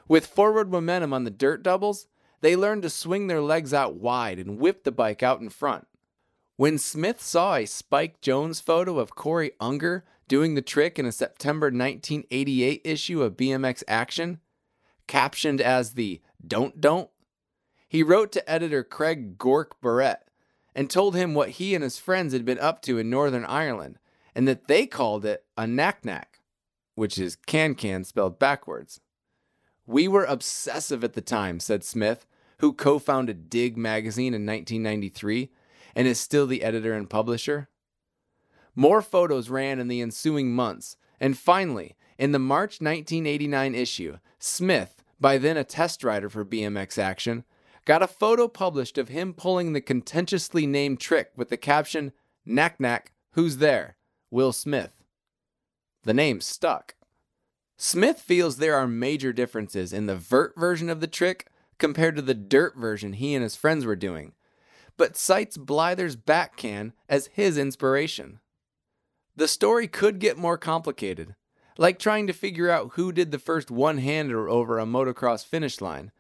With 0.07 0.25
forward 0.25 0.71
momentum 0.71 1.13
on 1.13 1.23
the 1.23 1.29
dirt 1.29 1.61
doubles, 1.61 2.07
they 2.41 2.55
learned 2.55 2.81
to 2.81 2.89
swing 2.89 3.27
their 3.27 3.41
legs 3.41 3.73
out 3.73 3.95
wide 3.95 4.39
and 4.39 4.59
whip 4.59 4.83
the 4.83 4.91
bike 4.91 5.21
out 5.21 5.39
in 5.39 5.49
front. 5.49 5.87
When 6.57 6.77
Smith 6.77 7.21
saw 7.21 7.55
a 7.55 7.65
Spike 7.65 8.21
Jonze 8.21 8.61
photo 8.61 8.97
of 8.97 9.15
Corey 9.15 9.51
Unger 9.59 10.03
doing 10.27 10.55
the 10.55 10.61
trick 10.61 10.97
in 10.97 11.05
a 11.05 11.11
September 11.11 11.67
1988 11.67 12.81
issue 12.83 13.21
of 13.21 13.37
BMX 13.37 13.83
Action, 13.87 14.39
captioned 15.05 15.61
as 15.61 15.93
the 15.93 16.21
Don't 16.45 16.79
Don't, 16.79 17.09
he 17.87 18.03
wrote 18.03 18.31
to 18.33 18.49
editor 18.49 18.83
Craig 18.83 19.37
Gork 19.37 19.71
Barrett 19.81 20.29
and 20.75 20.89
told 20.89 21.15
him 21.15 21.33
what 21.33 21.51
he 21.51 21.73
and 21.73 21.83
his 21.83 21.97
friends 21.97 22.33
had 22.33 22.45
been 22.45 22.59
up 22.59 22.81
to 22.83 22.97
in 22.97 23.09
Northern 23.09 23.45
Ireland 23.45 23.99
and 24.35 24.47
that 24.47 24.67
they 24.67 24.85
called 24.85 25.25
it 25.25 25.45
a 25.57 25.65
nac 25.65 26.03
nac, 26.03 26.41
which 26.95 27.17
is 27.17 27.35
can 27.35 27.73
can 27.73 28.03
spelled 28.03 28.37
backwards. 28.37 28.99
We 29.87 30.07
were 30.07 30.25
obsessive 30.25 31.03
at 31.03 31.13
the 31.13 31.21
time, 31.21 31.59
said 31.59 31.83
Smith, 31.83 32.25
who 32.59 32.73
co 32.73 32.99
founded 32.99 33.49
Dig 33.49 33.77
magazine 33.77 34.33
in 34.33 34.45
1993 34.45 35.51
and 35.95 36.07
is 36.07 36.19
still 36.19 36.47
the 36.47 36.63
editor 36.63 36.93
and 36.93 37.09
publisher. 37.09 37.69
More 38.75 39.01
photos 39.01 39.49
ran 39.49 39.79
in 39.79 39.87
the 39.87 40.01
ensuing 40.01 40.53
months, 40.53 40.97
and 41.19 41.37
finally, 41.37 41.95
in 42.17 42.33
the 42.33 42.39
March 42.39 42.81
1989 42.81 43.73
issue, 43.73 44.17
Smith, 44.37 44.94
by 45.19 45.37
then 45.37 45.57
a 45.57 45.63
test 45.63 46.03
rider 46.03 46.29
for 46.29 46.45
BMX 46.45 46.97
Action, 46.97 47.43
got 47.85 48.01
a 48.01 48.07
photo 48.07 48.47
published 48.47 48.97
of 48.97 49.09
him 49.09 49.33
pulling 49.33 49.73
the 49.73 49.81
contentiously 49.81 50.65
named 50.65 50.99
trick 50.99 51.31
with 51.35 51.49
the 51.49 51.57
caption, 51.57 52.11
Nac 52.45 52.79
Nac, 52.79 53.13
who's 53.31 53.57
there? 53.57 53.97
Will 54.31 54.51
Smith. 54.51 54.91
The 56.03 56.13
name 56.13 56.41
stuck. 56.41 56.95
Smith 57.77 58.19
feels 58.19 58.57
there 58.57 58.75
are 58.75 58.87
major 58.87 59.33
differences 59.33 59.91
in 59.91 60.05
the 60.05 60.15
vert 60.15 60.53
version 60.57 60.89
of 60.89 61.01
the 61.01 61.07
trick 61.07 61.47
compared 61.77 62.15
to 62.15 62.21
the 62.21 62.33
dirt 62.33 62.75
version 62.77 63.13
he 63.13 63.35
and 63.35 63.43
his 63.43 63.55
friends 63.55 63.85
were 63.85 63.95
doing, 63.95 64.33
but 64.97 65.17
cites 65.17 65.57
Blyther's 65.57 66.15
back 66.15 66.55
can 66.55 66.93
as 67.09 67.27
his 67.27 67.57
inspiration. 67.57 68.39
The 69.35 69.47
story 69.47 69.87
could 69.87 70.19
get 70.19 70.37
more 70.37 70.57
complicated, 70.57 71.35
like 71.77 71.99
trying 71.99 72.27
to 72.27 72.33
figure 72.33 72.69
out 72.69 72.91
who 72.93 73.11
did 73.11 73.31
the 73.31 73.39
first 73.39 73.69
one 73.69 73.97
hander 73.97 74.49
over 74.49 74.79
a 74.79 74.85
motocross 74.85 75.45
finish 75.45 75.81
line. 75.81 76.11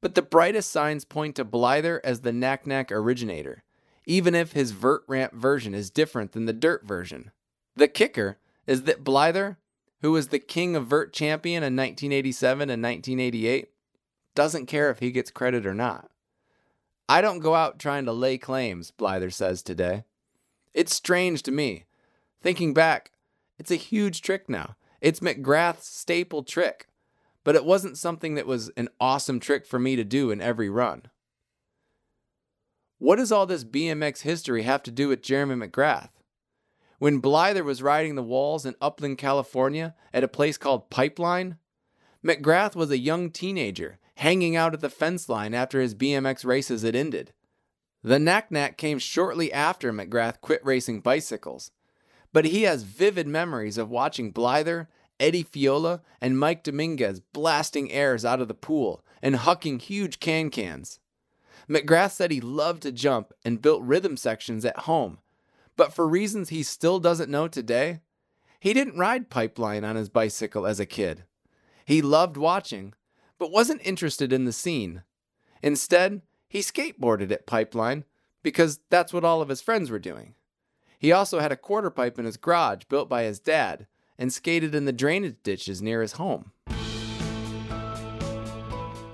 But 0.00 0.14
the 0.14 0.22
brightest 0.22 0.70
signs 0.70 1.04
point 1.04 1.36
to 1.36 1.44
Blyther 1.44 2.00
as 2.04 2.20
the 2.20 2.32
Nac 2.32 2.66
Nac 2.66 2.92
originator, 2.92 3.62
even 4.06 4.34
if 4.34 4.52
his 4.52 4.72
vert 4.72 5.02
ramp 5.08 5.32
version 5.32 5.74
is 5.74 5.90
different 5.90 6.32
than 6.32 6.46
the 6.46 6.52
dirt 6.52 6.84
version. 6.84 7.30
The 7.74 7.88
kicker 7.88 8.38
is 8.66 8.82
that 8.82 9.02
Blyther, 9.02 9.56
who 10.02 10.12
was 10.12 10.28
the 10.28 10.38
king 10.38 10.76
of 10.76 10.86
vert 10.86 11.12
champion 11.12 11.62
in 11.62 11.74
1987 11.74 12.70
and 12.70 12.82
1988, 12.82 13.70
doesn't 14.34 14.66
care 14.66 14.90
if 14.90 14.98
he 14.98 15.10
gets 15.10 15.30
credit 15.30 15.64
or 15.66 15.74
not. 15.74 16.10
I 17.08 17.20
don't 17.20 17.40
go 17.40 17.54
out 17.54 17.78
trying 17.78 18.04
to 18.06 18.12
lay 18.12 18.38
claims, 18.38 18.90
Blyther 18.90 19.32
says 19.32 19.62
today. 19.62 20.04
It's 20.72 20.94
strange 20.94 21.42
to 21.44 21.52
me. 21.52 21.84
Thinking 22.42 22.74
back, 22.74 23.12
it's 23.58 23.70
a 23.70 23.76
huge 23.76 24.20
trick 24.22 24.48
now. 24.48 24.76
It's 25.00 25.20
McGrath's 25.20 25.86
staple 25.86 26.42
trick, 26.42 26.88
but 27.42 27.54
it 27.54 27.64
wasn't 27.64 27.98
something 27.98 28.34
that 28.34 28.46
was 28.46 28.70
an 28.76 28.88
awesome 29.00 29.40
trick 29.40 29.66
for 29.66 29.78
me 29.78 29.96
to 29.96 30.04
do 30.04 30.30
in 30.30 30.40
every 30.40 30.68
run. 30.68 31.02
What 32.98 33.16
does 33.16 33.32
all 33.32 33.46
this 33.46 33.64
BMX 33.64 34.22
history 34.22 34.62
have 34.62 34.82
to 34.84 34.90
do 34.90 35.08
with 35.08 35.22
Jeremy 35.22 35.66
McGrath? 35.66 36.10
When 36.98 37.20
Blyther 37.20 37.64
was 37.64 37.82
riding 37.82 38.14
the 38.14 38.22
walls 38.22 38.64
in 38.64 38.76
Upland, 38.80 39.18
California, 39.18 39.94
at 40.12 40.24
a 40.24 40.28
place 40.28 40.56
called 40.56 40.90
Pipeline, 40.90 41.58
McGrath 42.24 42.74
was 42.74 42.90
a 42.90 42.98
young 42.98 43.30
teenager 43.30 43.98
hanging 44.16 44.56
out 44.56 44.72
at 44.74 44.80
the 44.80 44.88
fence 44.88 45.28
line 45.28 45.54
after 45.54 45.80
his 45.80 45.94
BMX 45.94 46.46
races 46.46 46.82
had 46.82 46.96
ended. 46.96 47.32
The 48.02 48.18
nac 48.18 48.50
nac 48.50 48.76
came 48.78 48.98
shortly 48.98 49.52
after 49.52 49.92
McGrath 49.92 50.40
quit 50.40 50.64
racing 50.64 51.00
bicycles, 51.00 51.70
but 52.34 52.46
he 52.46 52.64
has 52.64 52.82
vivid 52.82 53.28
memories 53.28 53.78
of 53.78 53.88
watching 53.88 54.32
Blyther, 54.32 54.88
Eddie 55.20 55.44
Fiola, 55.44 56.00
and 56.20 56.36
Mike 56.36 56.64
Dominguez 56.64 57.20
blasting 57.32 57.92
airs 57.92 58.24
out 58.24 58.40
of 58.40 58.48
the 58.48 58.54
pool 58.54 59.04
and 59.22 59.36
hucking 59.36 59.80
huge 59.80 60.18
can 60.18 60.50
cans. 60.50 60.98
McGrath 61.70 62.10
said 62.10 62.32
he 62.32 62.40
loved 62.40 62.82
to 62.82 62.90
jump 62.90 63.32
and 63.44 63.62
built 63.62 63.84
rhythm 63.84 64.16
sections 64.16 64.64
at 64.64 64.80
home, 64.80 65.18
but 65.76 65.94
for 65.94 66.08
reasons 66.08 66.48
he 66.48 66.64
still 66.64 66.98
doesn't 66.98 67.30
know 67.30 67.46
today, 67.46 68.00
he 68.58 68.74
didn't 68.74 68.98
ride 68.98 69.30
pipeline 69.30 69.84
on 69.84 69.94
his 69.94 70.08
bicycle 70.08 70.66
as 70.66 70.80
a 70.80 70.86
kid. 70.86 71.22
He 71.84 72.02
loved 72.02 72.36
watching, 72.36 72.94
but 73.38 73.52
wasn't 73.52 73.86
interested 73.86 74.32
in 74.32 74.44
the 74.44 74.52
scene. 74.52 75.04
Instead, 75.62 76.22
he 76.48 76.58
skateboarded 76.58 77.30
at 77.30 77.46
Pipeline 77.46 78.04
because 78.42 78.80
that's 78.90 79.12
what 79.12 79.24
all 79.24 79.40
of 79.40 79.48
his 79.48 79.62
friends 79.62 79.88
were 79.88 80.00
doing. 80.00 80.34
He 80.98 81.12
also 81.12 81.40
had 81.40 81.52
a 81.52 81.56
quarter 81.56 81.90
pipe 81.90 82.18
in 82.18 82.24
his 82.24 82.36
garage 82.36 82.84
built 82.88 83.08
by 83.08 83.24
his 83.24 83.38
dad 83.38 83.86
and 84.18 84.32
skated 84.32 84.74
in 84.74 84.84
the 84.84 84.92
drainage 84.92 85.36
ditches 85.42 85.82
near 85.82 86.02
his 86.02 86.12
home. 86.12 86.52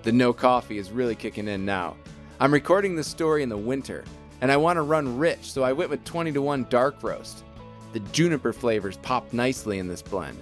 The 0.02 0.12
NOO 0.12 0.32
coffee 0.32 0.78
is 0.78 0.90
really 0.90 1.14
kicking 1.14 1.48
in 1.48 1.64
now. 1.64 1.96
I'm 2.38 2.52
recording 2.54 2.96
this 2.96 3.06
story 3.06 3.42
in 3.42 3.50
the 3.50 3.56
winter, 3.56 4.04
and 4.40 4.50
I 4.50 4.56
want 4.56 4.78
to 4.78 4.82
run 4.82 5.18
rich, 5.18 5.52
so 5.52 5.62
I 5.62 5.72
went 5.72 5.90
with 5.90 6.04
20 6.04 6.32
to 6.32 6.40
1 6.40 6.66
dark 6.70 7.02
roast. 7.02 7.44
The 7.92 8.00
juniper 8.00 8.52
flavors 8.52 8.96
pop 8.98 9.32
nicely 9.32 9.78
in 9.78 9.88
this 9.88 10.00
blend. 10.00 10.38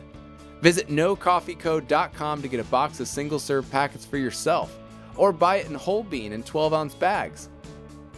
Visit 0.60 0.88
noocoffeeco.com 0.88 2.42
to 2.42 2.48
get 2.48 2.60
a 2.60 2.64
box 2.64 3.00
of 3.00 3.08
single 3.08 3.38
serve 3.38 3.68
packets 3.70 4.04
for 4.04 4.16
yourself, 4.16 4.78
or 5.16 5.32
buy 5.32 5.56
it 5.56 5.66
in 5.66 5.74
whole 5.74 6.04
bean 6.04 6.32
in 6.32 6.42
12 6.42 6.74
ounce 6.74 6.94
bags. 6.94 7.48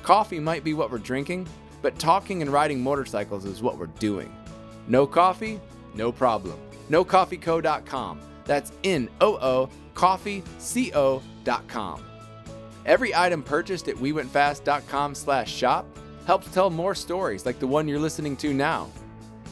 Coffee 0.03 0.41
might 0.41 0.65
be 0.65 0.75
what 0.75 0.91
we're 0.91 0.99
drinking, 0.99 1.47
but 1.83 1.99
talking 1.99 2.43
and 2.43 2.53
riding 2.53 2.81
motorcycles 2.81 3.45
is 3.45 3.63
what 3.63 3.79
we're 3.79 3.87
doing. 3.87 4.35
No 4.89 5.07
coffee? 5.07 5.61
No 5.95 6.13
problem. 6.13 6.59
NooCoffeeCo.com. 6.91 8.21
That's 8.45 8.73
N 8.85 9.09
O 9.21 9.37
O 9.37 9.71
coffeeco.com. 9.95 12.05
Every 12.87 13.15
item 13.15 13.43
purchased 13.43 13.89
at 13.89 13.97
wewentfast.com 13.97 15.15
slash 15.15 15.53
shop 15.53 15.87
helps 16.27 16.53
tell 16.53 16.71
more 16.71 16.95
stories 16.95 17.45
like 17.45 17.59
the 17.59 17.67
one 17.67 17.87
you're 17.87 17.99
listening 17.99 18.37
to 18.39 18.55
now. 18.55 18.89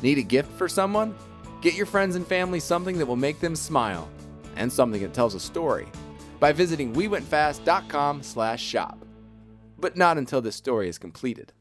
Need 0.02 0.18
a 0.18 0.23
gift 0.23 0.50
for 0.52 0.68
someone? 0.68 1.14
Get 1.61 1.75
your 1.75 1.87
friends 1.87 2.16
and 2.16 2.26
family 2.26 2.61
something 2.61 2.99
that 2.99 3.06
will 3.06 3.16
make 3.16 3.40
them 3.40 3.56
smile 3.56 4.08
and 4.56 4.73
something 4.73 5.02
that 5.02 5.12
tells 5.12 5.35
a 5.35 5.40
story 5.40 5.88
by 6.40 6.52
visiting 6.52 6.94
wewentfast.com 6.94 8.23
slash 8.23 8.62
shop. 8.62 9.04
But 9.78 9.97
not 9.97 10.18
until 10.18 10.40
this 10.40 10.56
story 10.56 10.88
is 10.88 10.99
completed. 10.99 11.52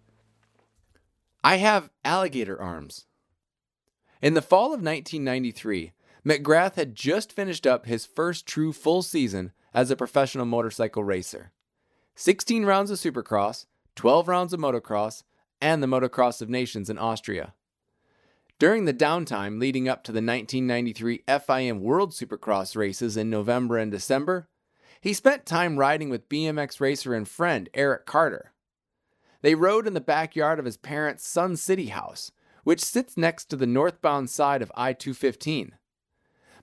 I 1.44 1.58
have 1.58 1.90
alligator 2.04 2.60
arms. 2.62 3.06
In 4.22 4.34
the 4.34 4.42
fall 4.42 4.68
of 4.68 4.82
1993, 4.82 5.94
McGrath 6.26 6.76
had 6.76 6.96
just 6.96 7.32
finished 7.32 7.66
up 7.66 7.86
his 7.86 8.06
first 8.06 8.46
true 8.46 8.74
full 8.74 9.02
season 9.02 9.52
as 9.74 9.92
a 9.92 9.96
professional 9.96 10.46
motorcycle 10.46 11.04
racer. 11.04 11.52
16 12.16 12.66
rounds 12.66 12.90
of 12.90 12.98
Supercross, 12.98 13.66
12 13.96 14.28
rounds 14.28 14.54
of 14.54 14.60
motocross, 14.60 15.24
and 15.62 15.82
the 15.82 15.88
Motocross 15.88 16.42
of 16.42 16.50
Nations 16.50 16.90
in 16.90 16.98
Austria. 16.98 17.54
During 18.60 18.86
the 18.86 18.94
downtime 18.94 19.60
leading 19.60 19.88
up 19.88 20.04
to 20.04 20.12
the 20.12 20.18
1993 20.18 21.24
FIM 21.28 21.80
World 21.80 22.12
Supercross 22.12 22.76
races 22.76 23.16
in 23.16 23.30
November 23.30 23.78
and 23.78 23.92
December, 23.92 24.50
he 25.00 25.14
spent 25.14 25.46
time 25.46 25.78
riding 25.78 26.10
with 26.10 26.28
BMX 26.28 26.82
racer 26.82 27.14
and 27.14 27.28
friend 27.28 27.70
Eric 27.76 28.08
Carter. 28.08 28.52
They 29.42 29.56
rode 29.56 29.88
in 29.88 29.94
the 29.94 30.02
backyard 30.02 30.60
of 30.60 30.66
his 30.66 30.78
parents' 30.78 31.28
Sun 31.28 31.58
City 31.58 31.88
house, 31.88 32.32
which 32.64 32.84
sits 32.84 33.18
next 33.18 33.46
to 33.46 33.56
the 33.56 33.68
northbound 33.68 34.30
side 34.30 34.62
of 34.62 34.72
I 34.76 34.94
215. 34.94 35.76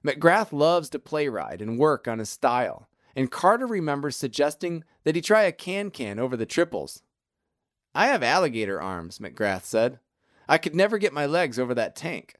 McGrath 0.04 0.52
loves 0.52 0.90
to 0.90 0.98
play 0.98 1.28
ride 1.28 1.62
and 1.62 1.78
work 1.78 2.06
on 2.06 2.18
his 2.18 2.28
style, 2.28 2.88
and 3.16 3.30
Carter 3.30 3.66
remembers 3.66 4.16
suggesting 4.16 4.84
that 5.04 5.14
he 5.14 5.22
try 5.22 5.44
a 5.44 5.52
can 5.52 5.90
can 5.90 6.18
over 6.18 6.36
the 6.36 6.46
triples. 6.46 7.02
I 7.94 8.08
have 8.08 8.22
alligator 8.22 8.80
arms, 8.80 9.18
McGrath 9.18 9.64
said. 9.64 10.00
I 10.48 10.58
could 10.58 10.74
never 10.74 10.98
get 10.98 11.12
my 11.12 11.26
legs 11.26 11.58
over 11.58 11.74
that 11.74 11.96
tank. 11.96 12.34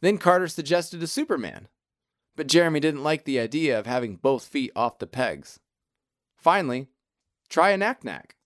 Then 0.00 0.18
Carter 0.18 0.48
suggested 0.48 1.02
a 1.02 1.06
Superman, 1.06 1.68
but 2.36 2.46
Jeremy 2.46 2.78
didn't 2.78 3.02
like 3.02 3.24
the 3.24 3.40
idea 3.40 3.78
of 3.78 3.86
having 3.86 4.16
both 4.16 4.44
feet 4.44 4.70
off 4.76 4.98
the 4.98 5.06
pegs. 5.06 5.60
Finally, 6.36 6.88
try 7.48 7.70
a 7.70 7.76
nac 7.76 8.04
nac. 8.04 8.36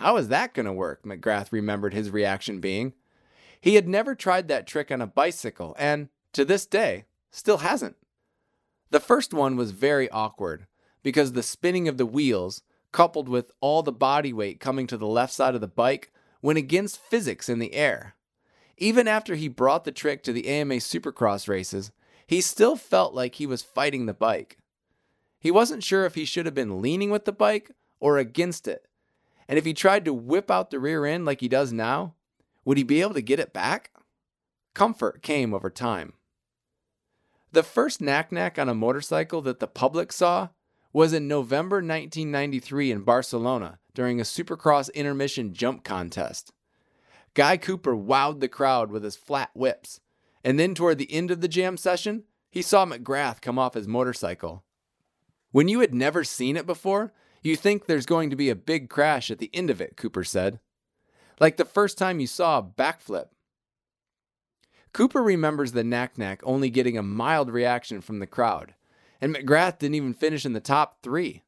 How 0.00 0.16
is 0.16 0.28
that 0.28 0.54
going 0.54 0.64
to 0.64 0.72
work? 0.72 1.02
McGrath 1.02 1.52
remembered 1.52 1.92
his 1.92 2.08
reaction 2.08 2.58
being. 2.58 2.94
He 3.60 3.74
had 3.74 3.86
never 3.86 4.14
tried 4.14 4.48
that 4.48 4.66
trick 4.66 4.90
on 4.90 5.02
a 5.02 5.06
bicycle, 5.06 5.76
and, 5.78 6.08
to 6.32 6.42
this 6.46 6.64
day, 6.64 7.04
still 7.30 7.58
hasn't. 7.58 7.96
The 8.88 8.98
first 8.98 9.34
one 9.34 9.56
was 9.56 9.72
very 9.72 10.08
awkward 10.08 10.66
because 11.02 11.32
the 11.32 11.42
spinning 11.42 11.86
of 11.86 11.98
the 11.98 12.06
wheels, 12.06 12.62
coupled 12.92 13.28
with 13.28 13.50
all 13.60 13.82
the 13.82 13.92
body 13.92 14.32
weight 14.32 14.58
coming 14.58 14.86
to 14.86 14.96
the 14.96 15.06
left 15.06 15.34
side 15.34 15.54
of 15.54 15.60
the 15.60 15.68
bike, 15.68 16.10
went 16.40 16.58
against 16.58 16.98
physics 16.98 17.50
in 17.50 17.58
the 17.58 17.74
air. 17.74 18.14
Even 18.78 19.06
after 19.06 19.34
he 19.34 19.48
brought 19.48 19.84
the 19.84 19.92
trick 19.92 20.22
to 20.22 20.32
the 20.32 20.48
AMA 20.48 20.76
Supercross 20.76 21.46
races, 21.46 21.92
he 22.26 22.40
still 22.40 22.74
felt 22.74 23.12
like 23.12 23.34
he 23.34 23.44
was 23.44 23.60
fighting 23.60 24.06
the 24.06 24.14
bike. 24.14 24.56
He 25.38 25.50
wasn't 25.50 25.84
sure 25.84 26.06
if 26.06 26.14
he 26.14 26.24
should 26.24 26.46
have 26.46 26.54
been 26.54 26.80
leaning 26.80 27.10
with 27.10 27.26
the 27.26 27.32
bike 27.32 27.72
or 28.00 28.16
against 28.16 28.66
it. 28.66 28.86
And 29.50 29.58
if 29.58 29.64
he 29.64 29.74
tried 29.74 30.04
to 30.04 30.14
whip 30.14 30.48
out 30.48 30.70
the 30.70 30.78
rear 30.78 31.04
end 31.04 31.24
like 31.24 31.40
he 31.40 31.48
does 31.48 31.72
now, 31.72 32.14
would 32.64 32.78
he 32.78 32.84
be 32.84 33.00
able 33.00 33.14
to 33.14 33.20
get 33.20 33.40
it 33.40 33.52
back? 33.52 33.90
Comfort 34.74 35.24
came 35.24 35.52
over 35.52 35.68
time. 35.68 36.12
The 37.50 37.64
first 37.64 38.00
nac 38.00 38.30
nac 38.30 38.60
on 38.60 38.68
a 38.68 38.76
motorcycle 38.76 39.42
that 39.42 39.58
the 39.58 39.66
public 39.66 40.12
saw 40.12 40.50
was 40.92 41.12
in 41.12 41.26
November 41.26 41.78
1993 41.78 42.92
in 42.92 43.00
Barcelona 43.02 43.80
during 43.92 44.20
a 44.20 44.22
Supercross 44.22 44.94
intermission 44.94 45.52
jump 45.52 45.82
contest. 45.82 46.52
Guy 47.34 47.56
Cooper 47.56 47.96
wowed 47.96 48.38
the 48.38 48.46
crowd 48.46 48.92
with 48.92 49.02
his 49.02 49.16
flat 49.16 49.50
whips, 49.52 49.98
and 50.44 50.60
then 50.60 50.76
toward 50.76 50.98
the 50.98 51.12
end 51.12 51.32
of 51.32 51.40
the 51.40 51.48
jam 51.48 51.76
session, 51.76 52.22
he 52.52 52.62
saw 52.62 52.86
McGrath 52.86 53.40
come 53.40 53.58
off 53.58 53.74
his 53.74 53.88
motorcycle. 53.88 54.62
When 55.50 55.66
you 55.66 55.80
had 55.80 55.92
never 55.92 56.22
seen 56.22 56.56
it 56.56 56.66
before, 56.66 57.12
you 57.42 57.56
think 57.56 57.86
there's 57.86 58.06
going 58.06 58.30
to 58.30 58.36
be 58.36 58.50
a 58.50 58.54
big 58.54 58.88
crash 58.88 59.30
at 59.30 59.38
the 59.38 59.50
end 59.52 59.70
of 59.70 59.80
it, 59.80 59.96
Cooper 59.96 60.24
said. 60.24 60.60
Like 61.38 61.56
the 61.56 61.64
first 61.64 61.96
time 61.96 62.20
you 62.20 62.26
saw 62.26 62.58
a 62.58 62.62
backflip. 62.62 63.28
Cooper 64.92 65.22
remembers 65.22 65.72
the 65.72 65.84
nac 65.84 66.18
nac 66.18 66.40
only 66.42 66.68
getting 66.68 66.98
a 66.98 67.02
mild 67.02 67.50
reaction 67.50 68.00
from 68.00 68.18
the 68.18 68.26
crowd, 68.26 68.74
and 69.20 69.34
McGrath 69.34 69.78
didn't 69.78 69.94
even 69.94 70.14
finish 70.14 70.44
in 70.44 70.52
the 70.52 70.60
top 70.60 70.98
three. 71.02 71.42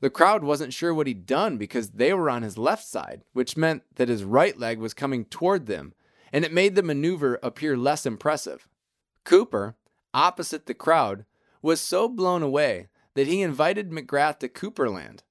The 0.00 0.10
crowd 0.10 0.44
wasn't 0.44 0.74
sure 0.74 0.92
what 0.92 1.06
he'd 1.06 1.26
done 1.26 1.56
because 1.56 1.90
they 1.90 2.12
were 2.12 2.28
on 2.28 2.42
his 2.42 2.58
left 2.58 2.84
side, 2.86 3.24
which 3.32 3.56
meant 3.56 3.82
that 3.94 4.10
his 4.10 4.24
right 4.24 4.56
leg 4.58 4.78
was 4.78 4.92
coming 4.92 5.24
toward 5.24 5.66
them, 5.66 5.94
and 6.32 6.44
it 6.44 6.52
made 6.52 6.74
the 6.74 6.82
maneuver 6.82 7.38
appear 7.42 7.76
less 7.78 8.04
impressive. 8.04 8.68
Cooper, 9.24 9.74
opposite 10.12 10.66
the 10.66 10.74
crowd, 10.74 11.24
was 11.62 11.80
so 11.80 12.08
blown 12.08 12.42
away 12.42 12.88
that 13.16 13.26
he 13.26 13.40
invited 13.40 13.90
McGrath 13.90 14.38
to 14.40 14.48
Cooperland. 14.48 15.22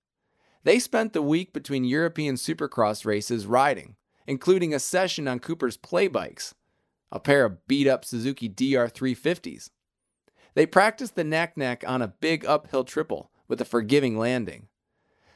They 0.63 0.79
spent 0.79 1.13
the 1.13 1.21
week 1.21 1.53
between 1.53 1.83
European 1.83 2.33
Supercross 2.33 3.05
races 3.05 3.45
riding, 3.45 3.95
including 4.25 4.73
a 4.73 4.79
session 4.79 5.27
on 5.27 5.37
Cooper's 5.39 5.77
play 5.77 6.07
bikes, 6.07 6.55
a 7.11 7.19
pair 7.19 7.45
of 7.45 7.67
beat 7.67 7.87
up 7.87 8.03
Suzuki 8.03 8.49
DR350s. 8.49 9.69
They 10.55 10.65
practiced 10.65 11.15
the 11.15 11.23
nac 11.23 11.55
nac 11.57 11.83
on 11.87 12.01
a 12.01 12.07
big 12.07 12.43
uphill 12.43 12.85
triple 12.85 13.29
with 13.47 13.61
a 13.61 13.65
forgiving 13.65 14.17
landing. 14.17 14.67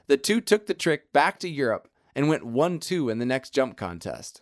The 0.07 0.17
two 0.17 0.41
took 0.41 0.65
the 0.65 0.73
trick 0.73 1.13
back 1.13 1.37
to 1.39 1.49
Europe 1.49 1.87
and 2.15 2.27
went 2.27 2.47
1 2.47 2.79
2 2.79 3.09
in 3.09 3.19
the 3.19 3.27
next 3.27 3.51
jump 3.51 3.77
contest. 3.77 4.41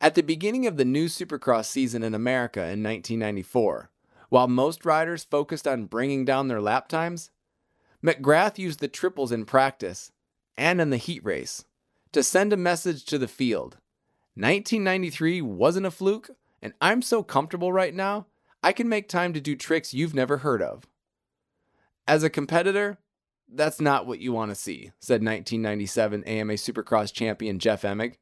At 0.00 0.16
the 0.16 0.22
beginning 0.22 0.66
of 0.66 0.78
the 0.78 0.84
new 0.84 1.06
Supercross 1.06 1.66
season 1.66 2.02
in 2.02 2.12
America 2.12 2.58
in 2.58 2.82
1994, 2.82 3.91
while 4.32 4.48
most 4.48 4.86
riders 4.86 5.24
focused 5.24 5.68
on 5.68 5.84
bringing 5.84 6.24
down 6.24 6.48
their 6.48 6.62
lap 6.62 6.88
times, 6.88 7.28
McGrath 8.02 8.56
used 8.56 8.80
the 8.80 8.88
triples 8.88 9.30
in 9.30 9.44
practice 9.44 10.10
and 10.56 10.80
in 10.80 10.88
the 10.88 10.96
heat 10.96 11.22
race 11.22 11.66
to 12.12 12.22
send 12.22 12.50
a 12.50 12.56
message 12.56 13.04
to 13.04 13.18
the 13.18 13.28
field. 13.28 13.76
1993 14.34 15.42
wasn't 15.42 15.84
a 15.84 15.90
fluke, 15.90 16.30
and 16.62 16.72
I'm 16.80 17.02
so 17.02 17.22
comfortable 17.22 17.74
right 17.74 17.94
now, 17.94 18.24
I 18.62 18.72
can 18.72 18.88
make 18.88 19.06
time 19.06 19.34
to 19.34 19.40
do 19.40 19.54
tricks 19.54 19.92
you've 19.92 20.14
never 20.14 20.38
heard 20.38 20.62
of. 20.62 20.84
As 22.08 22.22
a 22.22 22.30
competitor, 22.30 22.96
that's 23.46 23.82
not 23.82 24.06
what 24.06 24.20
you 24.20 24.32
want 24.32 24.50
to 24.50 24.54
see, 24.54 24.92
said 24.98 25.20
1997 25.20 26.24
AMA 26.24 26.54
Supercross 26.54 27.12
champion 27.12 27.58
Jeff 27.58 27.82
Emig. 27.82 28.14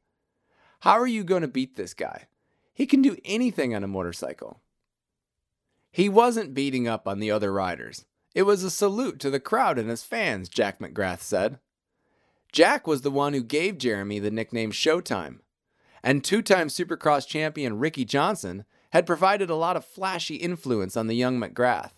How 0.81 0.99
are 0.99 1.07
you 1.07 1.23
going 1.23 1.43
to 1.43 1.47
beat 1.47 1.77
this 1.77 1.93
guy? 1.93 2.27
He 2.73 2.85
can 2.85 3.01
do 3.01 3.15
anything 3.23 3.73
on 3.73 3.85
a 3.85 3.87
motorcycle. 3.87 4.59
He 5.91 6.07
wasn't 6.07 6.53
beating 6.53 6.87
up 6.87 7.07
on 7.07 7.19
the 7.19 7.31
other 7.31 7.51
riders. 7.51 8.05
It 8.33 8.43
was 8.43 8.63
a 8.63 8.71
salute 8.71 9.19
to 9.19 9.29
the 9.29 9.39
crowd 9.39 9.77
and 9.77 9.89
his 9.89 10.03
fans, 10.03 10.47
Jack 10.47 10.79
McGrath 10.79 11.19
said. 11.19 11.59
Jack 12.51 12.87
was 12.87 13.01
the 13.01 13.11
one 13.11 13.33
who 13.33 13.43
gave 13.43 13.77
Jeremy 13.77 14.19
the 14.19 14.31
nickname 14.31 14.71
Showtime. 14.71 15.39
And 16.03 16.23
two 16.23 16.41
time 16.41 16.67
Supercross 16.67 17.27
champion 17.27 17.77
Ricky 17.77 18.05
Johnson 18.05 18.65
had 18.91 19.05
provided 19.05 19.49
a 19.49 19.55
lot 19.55 19.77
of 19.77 19.85
flashy 19.85 20.35
influence 20.35 20.97
on 20.97 21.07
the 21.07 21.15
young 21.15 21.39
McGrath. 21.39 21.91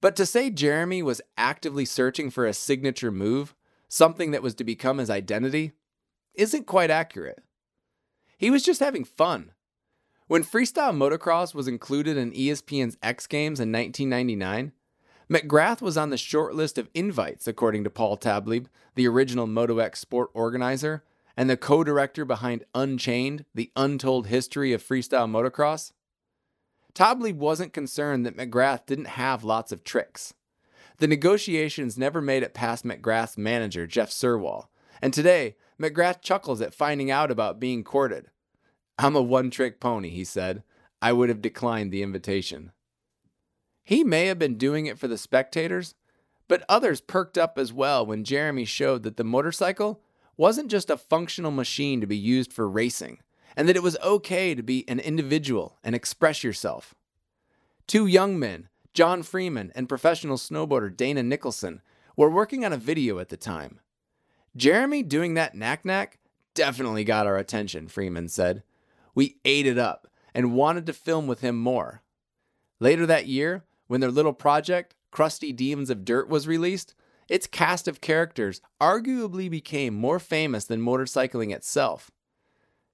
But 0.00 0.16
to 0.16 0.26
say 0.26 0.50
Jeremy 0.50 1.02
was 1.02 1.20
actively 1.36 1.84
searching 1.84 2.30
for 2.30 2.46
a 2.46 2.52
signature 2.52 3.10
move, 3.10 3.54
something 3.88 4.30
that 4.32 4.42
was 4.42 4.54
to 4.56 4.64
become 4.64 4.98
his 4.98 5.10
identity, 5.10 5.72
isn't 6.34 6.66
quite 6.66 6.90
accurate. 6.90 7.42
He 8.36 8.50
was 8.50 8.62
just 8.62 8.80
having 8.80 9.04
fun. 9.04 9.52
When 10.28 10.44
freestyle 10.44 10.96
motocross 10.96 11.54
was 11.54 11.68
included 11.68 12.16
in 12.16 12.32
ESPN's 12.32 12.96
X 13.02 13.26
Games 13.26 13.60
in 13.60 13.72
1999, 13.72 14.72
McGrath 15.30 15.82
was 15.82 15.96
on 15.96 16.10
the 16.10 16.16
short 16.16 16.54
list 16.54 16.78
of 16.78 16.88
invites, 16.94 17.48
according 17.48 17.84
to 17.84 17.90
Paul 17.90 18.16
Taublieb, 18.16 18.66
the 18.94 19.08
original 19.08 19.46
MotoX 19.46 19.96
sport 19.96 20.30
organizer 20.34 21.02
and 21.36 21.48
the 21.48 21.56
co 21.56 21.82
director 21.82 22.24
behind 22.24 22.64
Unchained, 22.74 23.44
the 23.54 23.72
untold 23.74 24.26
history 24.26 24.72
of 24.72 24.82
freestyle 24.82 25.30
motocross. 25.30 25.92
Taublieb 26.94 27.36
wasn't 27.36 27.72
concerned 27.72 28.26
that 28.26 28.36
McGrath 28.36 28.86
didn't 28.86 29.06
have 29.06 29.44
lots 29.44 29.72
of 29.72 29.82
tricks. 29.82 30.34
The 30.98 31.08
negotiations 31.08 31.98
never 31.98 32.20
made 32.20 32.42
it 32.42 32.54
past 32.54 32.84
McGrath's 32.84 33.38
manager, 33.38 33.86
Jeff 33.86 34.10
Surwall, 34.10 34.66
and 35.00 35.12
today, 35.12 35.56
McGrath 35.80 36.20
chuckles 36.20 36.60
at 36.60 36.74
finding 36.74 37.10
out 37.10 37.30
about 37.30 37.58
being 37.58 37.82
courted. 37.82 38.28
I'm 38.98 39.16
a 39.16 39.22
one 39.22 39.50
trick 39.50 39.80
pony, 39.80 40.10
he 40.10 40.24
said. 40.24 40.62
I 41.00 41.12
would 41.12 41.28
have 41.28 41.42
declined 41.42 41.92
the 41.92 42.02
invitation. 42.02 42.72
He 43.82 44.04
may 44.04 44.26
have 44.26 44.38
been 44.38 44.56
doing 44.56 44.86
it 44.86 44.98
for 44.98 45.08
the 45.08 45.18
spectators, 45.18 45.94
but 46.46 46.64
others 46.68 47.00
perked 47.00 47.36
up 47.36 47.58
as 47.58 47.72
well 47.72 48.06
when 48.06 48.24
Jeremy 48.24 48.64
showed 48.64 49.02
that 49.02 49.16
the 49.16 49.24
motorcycle 49.24 50.00
wasn't 50.36 50.70
just 50.70 50.90
a 50.90 50.96
functional 50.96 51.50
machine 51.50 52.00
to 52.00 52.06
be 52.06 52.16
used 52.16 52.52
for 52.52 52.68
racing 52.68 53.18
and 53.56 53.68
that 53.68 53.76
it 53.76 53.82
was 53.82 53.98
okay 54.02 54.54
to 54.54 54.62
be 54.62 54.88
an 54.88 55.00
individual 55.00 55.78
and 55.82 55.94
express 55.94 56.44
yourself. 56.44 56.94
Two 57.86 58.06
young 58.06 58.38
men, 58.38 58.68
John 58.94 59.22
Freeman 59.22 59.72
and 59.74 59.88
professional 59.88 60.36
snowboarder 60.36 60.96
Dana 60.96 61.22
Nicholson, 61.22 61.82
were 62.16 62.30
working 62.30 62.64
on 62.64 62.72
a 62.72 62.78
video 62.78 63.18
at 63.18 63.28
the 63.28 63.36
time. 63.36 63.80
Jeremy 64.56 65.02
doing 65.02 65.34
that 65.34 65.54
nac 65.54 65.84
nac 65.84 66.18
definitely 66.54 67.04
got 67.04 67.26
our 67.26 67.38
attention, 67.38 67.88
Freeman 67.88 68.28
said. 68.28 68.62
We 69.14 69.38
ate 69.44 69.66
it 69.66 69.78
up 69.78 70.08
and 70.34 70.54
wanted 70.54 70.86
to 70.86 70.92
film 70.92 71.26
with 71.26 71.40
him 71.40 71.58
more. 71.58 72.02
Later 72.80 73.06
that 73.06 73.26
year, 73.26 73.64
when 73.86 74.00
their 74.00 74.10
little 74.10 74.32
project, 74.32 74.94
Crusty 75.10 75.52
Demons 75.52 75.90
of 75.90 76.04
Dirt, 76.04 76.28
was 76.28 76.48
released, 76.48 76.94
its 77.28 77.46
cast 77.46 77.86
of 77.86 78.00
characters 78.00 78.60
arguably 78.80 79.50
became 79.50 79.94
more 79.94 80.18
famous 80.18 80.64
than 80.64 80.80
motorcycling 80.80 81.52
itself. 81.52 82.10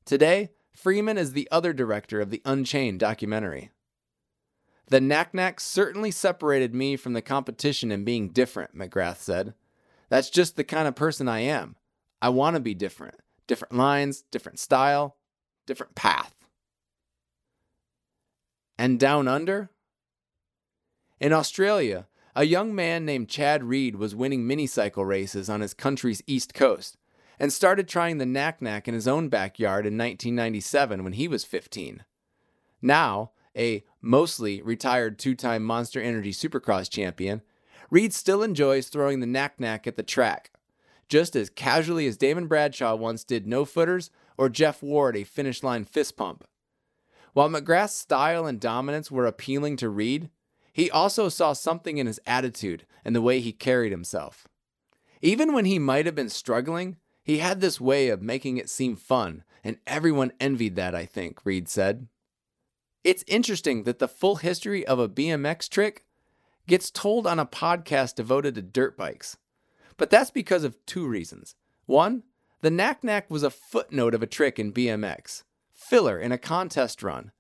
Today, 0.05 0.51
Freeman 0.73 1.19
is 1.19 1.33
the 1.33 1.49
other 1.51 1.73
director 1.73 2.21
of 2.21 2.31
the 2.31 2.43
Unchained 2.45 3.01
documentary. 3.01 3.71
The 4.87 5.01
Nac 5.01 5.35
Nac 5.35 5.61
certainly 5.61 6.11
separated 6.11 6.75
me 6.75 6.97
from 6.97 7.13
the 7.13 7.21
competition 7.21 7.93
in 7.93 8.05
being 8.05 8.29
different, 8.29 8.77
McGrath 8.77 9.19
said. 9.19 9.55
That's 10.09 10.31
just 10.31 10.57
the 10.57 10.65
kind 10.65 10.89
of 10.89 10.95
person 10.95 11.29
I 11.29 11.41
am. 11.41 11.77
I 12.23 12.31
want 12.31 12.55
to 12.55 12.61
be 12.61 12.75
different. 12.75 13.17
Different 13.47 13.75
lines, 13.75 14.23
different 14.31 14.59
style, 14.59 15.17
different 15.69 15.95
path. 15.95 16.35
And 18.77 18.99
down 18.99 19.29
under? 19.29 19.71
In 21.21 21.33
Australia, 21.33 22.07
a 22.35 22.45
young 22.45 22.75
man 22.75 23.05
named 23.05 23.29
Chad 23.29 23.65
Reed 23.65 23.97
was 23.97 24.15
winning 24.15 24.45
minicycle 24.45 25.07
races 25.07 25.49
on 25.49 25.61
his 25.61 25.75
country's 25.75 26.23
east 26.27 26.55
coast 26.55 26.97
and 27.39 27.53
started 27.53 27.87
trying 27.87 28.19
the 28.19 28.27
nac 28.27 28.63
nac 28.63 28.89
in 28.89 28.95
his 28.95 29.07
own 29.07 29.29
backyard 29.29 29.85
in 29.85 29.99
1997 29.99 31.05
when 31.05 31.13
he 31.13 31.29
was 31.29 31.45
15. 31.45 32.05
Now, 32.81 33.33
a 33.57 33.85
mostly 34.01 34.63
retired 34.63 35.19
two 35.19 35.35
time 35.35 35.65
Monster 35.65 36.01
Energy 36.01 36.33
Supercross 36.33 36.89
champion, 36.89 37.43
Reed 37.91 38.13
still 38.15 38.43
enjoys 38.43 38.89
throwing 38.89 39.21
the 39.21 39.27
nac 39.27 39.59
nac 39.59 39.87
at 39.87 39.97
the 39.97 40.03
track, 40.03 40.53
just 41.09 41.35
as 41.35 41.51
casually 41.51 42.07
as 42.07 42.17
Damon 42.17 42.47
Bradshaw 42.47 42.95
once 42.95 43.25
did 43.25 43.47
no 43.47 43.65
footers 43.65 44.11
or 44.37 44.49
Jeff 44.49 44.83
Ward 44.83 45.17
a 45.17 45.25
finish 45.25 45.63
line 45.63 45.85
fist 45.85 46.17
pump. 46.17 46.45
While 47.33 47.49
McGrath's 47.49 47.95
style 47.95 48.47
and 48.47 48.61
dominance 48.61 49.11
were 49.11 49.27
appealing 49.27 49.77
to 49.79 49.89
Reed, 49.89 50.31
he 50.73 50.91
also 50.91 51.29
saw 51.29 51.53
something 51.53 51.99
in 51.99 52.07
his 52.07 52.21
attitude 52.27 52.87
and 53.05 53.15
the 53.15 53.23
way 53.23 53.41
he 53.41 53.53
carried 53.53 53.91
himself. 53.91 54.47
Even 55.21 55.53
when 55.53 55.65
he 55.65 55.79
might 55.79 56.07
have 56.07 56.15
been 56.15 56.29
struggling, 56.29 56.97
he 57.25 57.39
had 57.39 57.61
this 57.61 57.81
way 57.81 58.09
of 58.09 58.23
making 58.23 58.57
it 58.57 58.71
seem 58.71 58.97
fun, 58.97 59.45
and 59.65 59.79
everyone 59.87 60.33
envied 60.41 60.77
that, 60.77 60.95
I 60.95 61.05
think, 61.05 61.45
Reed 61.45 61.69
said. 61.69 62.09
It's 63.05 63.25
interesting 63.27 63.85
that 63.85 63.99
the 63.99 64.09
full 64.09 64.37
history 64.37 64.87
of 64.87 64.99
a 64.99 65.09
BMX 65.09 65.69
trick 65.69 66.07
gets 66.67 66.91
told 66.91 67.27
on 67.27 67.39
a 67.39 67.47
podcast 67.47 68.15
devoted 68.15 68.55
to 68.55 68.63
dirt 68.63 68.97
bikes. 68.97 69.37
But 69.99 70.09
that's 70.09 70.31
because 70.31 70.65
of 70.65 70.79
two 70.87 71.07
reasons. 71.07 71.55
One, 71.85 72.23
the 72.63 72.71
nac 72.71 73.05
nac 73.05 73.31
was 73.31 73.43
a 73.43 73.51
footnote 73.51 74.15
of 74.15 74.23
a 74.23 74.27
trick 74.27 74.59
in 74.59 74.73
BMX, 74.73 75.43
filler 75.75 76.19
in 76.19 76.33
a 76.33 76.39
contest 76.39 77.03
run. 77.03 77.33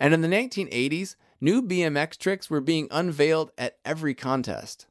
And 0.00 0.12
in 0.12 0.22
the 0.22 0.28
1980s, 0.28 1.14
new 1.40 1.62
BMX 1.62 2.18
tricks 2.18 2.50
were 2.50 2.60
being 2.60 2.88
unveiled 2.90 3.52
at 3.56 3.78
every 3.84 4.14
contest. 4.14 4.86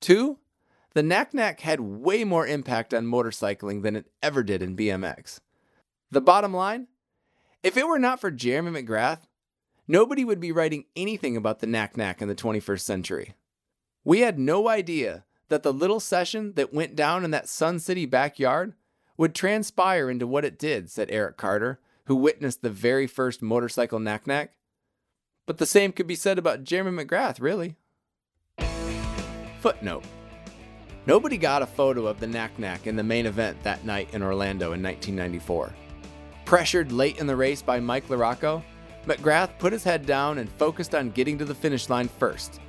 Two, 0.00 0.38
the 0.94 1.02
nac 1.02 1.32
nac 1.32 1.60
had 1.60 1.80
way 1.80 2.24
more 2.24 2.46
impact 2.46 2.92
on 2.92 3.06
motorcycling 3.06 3.82
than 3.82 3.94
it 3.94 4.10
ever 4.22 4.42
did 4.42 4.62
in 4.62 4.76
BMX. 4.76 5.40
The 6.10 6.20
bottom 6.20 6.52
line 6.52 6.88
if 7.62 7.76
it 7.76 7.88
were 7.88 7.98
not 7.98 8.20
for 8.20 8.30
Jeremy 8.30 8.82
McGrath, 8.82 9.22
nobody 9.88 10.24
would 10.24 10.38
be 10.38 10.52
writing 10.52 10.84
anything 10.94 11.36
about 11.36 11.58
the 11.58 11.66
nac 11.66 11.96
nac 11.96 12.22
in 12.22 12.28
the 12.28 12.34
21st 12.34 12.80
century. 12.80 13.34
We 14.04 14.20
had 14.20 14.38
no 14.38 14.68
idea 14.68 15.24
that 15.48 15.62
the 15.62 15.72
little 15.72 16.00
session 16.00 16.52
that 16.54 16.74
went 16.74 16.96
down 16.96 17.24
in 17.24 17.30
that 17.30 17.48
Sun 17.48 17.80
City 17.80 18.06
backyard 18.06 18.74
would 19.16 19.34
transpire 19.34 20.10
into 20.10 20.26
what 20.26 20.44
it 20.44 20.58
did, 20.58 20.90
said 20.90 21.10
Eric 21.10 21.36
Carter, 21.36 21.80
who 22.04 22.16
witnessed 22.16 22.62
the 22.62 22.70
very 22.70 23.06
first 23.06 23.42
motorcycle 23.42 23.98
nac 23.98 24.26
nac. 24.26 24.52
But 25.46 25.58
the 25.58 25.66
same 25.66 25.92
could 25.92 26.06
be 26.06 26.14
said 26.14 26.38
about 26.38 26.64
Jeremy 26.64 27.04
McGrath, 27.04 27.40
really. 27.40 27.76
Footnote 29.60 30.04
Nobody 31.08 31.38
got 31.38 31.62
a 31.62 31.66
photo 31.66 32.06
of 32.06 32.20
the 32.20 32.26
nac 32.26 32.58
nac 32.58 32.86
in 32.86 32.94
the 32.94 33.02
main 33.02 33.24
event 33.24 33.62
that 33.62 33.82
night 33.82 34.12
in 34.12 34.22
Orlando 34.22 34.72
in 34.72 34.82
1994. 34.82 35.72
Pressured 36.44 36.92
late 36.92 37.18
in 37.18 37.26
the 37.26 37.34
race 37.34 37.62
by 37.62 37.80
Mike 37.80 38.08
LaRocco, 38.08 38.62
McGrath 39.06 39.58
put 39.58 39.72
his 39.72 39.82
head 39.82 40.04
down 40.04 40.36
and 40.36 40.50
focused 40.50 40.94
on 40.94 41.10
getting 41.10 41.38
to 41.38 41.46
the 41.46 41.54
finish 41.54 41.88
line 41.88 42.08
first. 42.08 42.60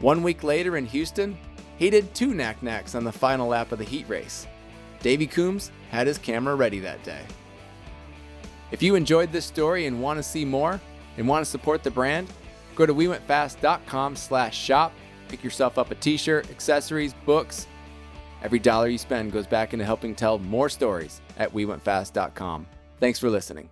One 0.00 0.22
week 0.22 0.44
later 0.44 0.76
in 0.76 0.84
Houston, 0.84 1.38
he 1.78 1.90
did 1.90 2.14
two 2.14 2.34
nac 2.34 2.60
nacs 2.60 2.94
on 2.94 3.04
the 3.04 3.12
final 3.12 3.48
lap 3.48 3.72
of 3.72 3.78
the 3.78 3.84
heat 3.84 4.08
race. 4.08 4.46
Davy 5.00 5.26
Coombs 5.26 5.70
had 5.90 6.06
his 6.06 6.18
camera 6.18 6.54
ready 6.54 6.80
that 6.80 7.02
day. 7.04 7.22
If 8.70 8.82
you 8.82 8.96
enjoyed 8.96 9.32
this 9.32 9.46
story 9.46 9.86
and 9.86 10.02
want 10.02 10.18
to 10.18 10.22
see 10.22 10.44
more 10.44 10.80
and 11.16 11.26
want 11.26 11.44
to 11.44 11.50
support 11.50 11.82
the 11.82 11.90
brand, 11.90 12.28
go 12.74 12.84
to 12.84 12.94
wewentfast.com 12.94 14.16
slash 14.16 14.58
shop. 14.58 14.92
Pick 15.28 15.44
yourself 15.44 15.78
up 15.78 15.90
a 15.90 15.94
t-shirt, 15.94 16.50
accessories, 16.50 17.14
books. 17.24 17.66
Every 18.42 18.58
dollar 18.58 18.88
you 18.88 18.98
spend 18.98 19.32
goes 19.32 19.46
back 19.46 19.72
into 19.72 19.84
helping 19.84 20.14
tell 20.14 20.38
more 20.38 20.68
stories 20.68 21.20
at 21.38 21.52
wewentfast.com. 21.52 22.66
Thanks 23.00 23.18
for 23.18 23.30
listening. 23.30 23.68